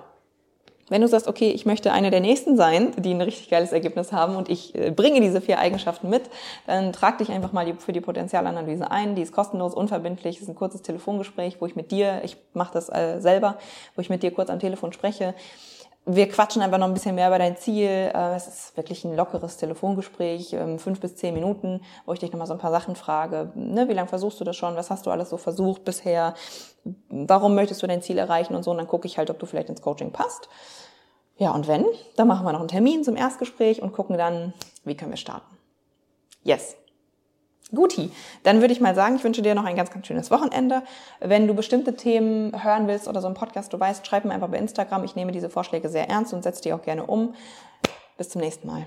wenn 0.89 1.01
du 1.01 1.07
sagst, 1.07 1.27
okay, 1.27 1.51
ich 1.51 1.65
möchte 1.65 1.91
eine 1.91 2.11
der 2.11 2.21
nächsten 2.21 2.55
sein, 2.55 2.93
die 2.97 3.13
ein 3.13 3.21
richtig 3.21 3.49
geiles 3.49 3.73
Ergebnis 3.73 4.13
haben 4.13 4.37
und 4.37 4.49
ich 4.49 4.73
äh, 4.73 4.89
bringe 4.89 5.19
diese 5.19 5.41
vier 5.41 5.59
Eigenschaften 5.59 6.09
mit, 6.09 6.23
dann 6.65 6.93
trag 6.93 7.17
dich 7.17 7.29
einfach 7.29 7.51
mal 7.51 7.75
für 7.77 7.91
die 7.91 7.99
Potenzialanalyse 7.99 8.89
ein. 8.89 9.15
Die 9.15 9.21
ist 9.21 9.33
kostenlos, 9.33 9.73
unverbindlich, 9.73 10.41
ist 10.41 10.47
ein 10.47 10.55
kurzes 10.55 10.81
Telefongespräch, 10.83 11.57
wo 11.59 11.65
ich 11.65 11.75
mit 11.75 11.91
dir, 11.91 12.21
ich 12.23 12.37
mache 12.53 12.73
das 12.73 12.89
äh, 12.89 13.19
selber, 13.19 13.57
wo 13.95 14.01
ich 14.01 14.09
mit 14.09 14.23
dir 14.23 14.31
kurz 14.31 14.49
am 14.49 14.59
Telefon 14.59 14.93
spreche. 14.93 15.33
Wir 16.09 16.29
quatschen 16.29 16.61
einfach 16.61 16.77
noch 16.77 16.87
ein 16.87 16.93
bisschen 16.93 17.15
mehr 17.15 17.27
über 17.27 17.37
dein 17.37 17.57
Ziel. 17.57 17.89
Äh, 17.89 18.35
es 18.35 18.47
ist 18.47 18.77
wirklich 18.77 19.03
ein 19.03 19.13
lockeres 19.13 19.57
Telefongespräch, 19.57 20.53
ähm, 20.53 20.79
fünf 20.79 21.01
bis 21.01 21.17
zehn 21.17 21.33
Minuten, 21.33 21.81
wo 22.05 22.13
ich 22.13 22.19
dich 22.19 22.31
nochmal 22.31 22.47
so 22.47 22.53
ein 22.53 22.59
paar 22.59 22.71
Sachen 22.71 22.95
frage. 22.95 23.51
Ne, 23.55 23.89
wie 23.89 23.93
lange 23.93 24.07
versuchst 24.07 24.39
du 24.39 24.45
das 24.45 24.55
schon? 24.55 24.77
Was 24.77 24.89
hast 24.89 25.05
du 25.05 25.11
alles 25.11 25.29
so 25.29 25.35
versucht 25.35 25.83
bisher? 25.83 26.33
Warum 27.09 27.55
möchtest 27.55 27.83
du 27.83 27.87
dein 27.87 28.01
Ziel 28.01 28.17
erreichen 28.17 28.55
und 28.55 28.63
so? 28.63 28.71
Und 28.71 28.77
dann 28.77 28.87
gucke 28.87 29.05
ich 29.05 29.17
halt, 29.17 29.29
ob 29.29 29.37
du 29.37 29.45
vielleicht 29.45 29.67
ins 29.67 29.81
Coaching 29.81 30.13
passt. 30.13 30.47
Ja, 31.35 31.51
und 31.51 31.67
wenn, 31.67 31.85
dann 32.15 32.29
machen 32.29 32.45
wir 32.45 32.53
noch 32.53 32.61
einen 32.61 32.69
Termin 32.69 33.03
zum 33.03 33.17
Erstgespräch 33.17 33.81
und 33.81 33.91
gucken 33.91 34.17
dann, 34.17 34.53
wie 34.85 34.95
können 34.95 35.11
wir 35.11 35.17
starten. 35.17 35.57
Yes. 36.41 36.77
Guti, 37.73 38.11
dann 38.43 38.61
würde 38.61 38.73
ich 38.73 38.79
mal 38.79 38.95
sagen, 38.95 39.17
ich 39.17 39.23
wünsche 39.23 39.41
dir 39.41 39.53
noch 39.53 39.65
ein 39.65 39.75
ganz, 39.75 39.91
ganz 39.91 40.07
schönes 40.07 40.31
Wochenende. 40.31 40.83
Wenn 41.19 41.47
du 41.47 41.53
bestimmte 41.53 41.95
Themen 41.95 42.63
hören 42.63 42.87
willst 42.87 43.07
oder 43.07 43.19
so 43.19 43.27
einen 43.27 43.35
Podcast, 43.35 43.73
du 43.73 43.79
weißt, 43.79 44.07
schreib 44.07 44.23
mir 44.23 44.33
einfach 44.33 44.49
bei 44.49 44.57
Instagram. 44.57 45.03
Ich 45.03 45.15
nehme 45.15 45.31
diese 45.31 45.49
Vorschläge 45.49 45.89
sehr 45.89 46.09
ernst 46.09 46.33
und 46.33 46.43
setze 46.43 46.61
die 46.61 46.73
auch 46.73 46.81
gerne 46.81 47.05
um. 47.05 47.35
Bis 48.17 48.29
zum 48.29 48.41
nächsten 48.41 48.67
Mal. 48.67 48.85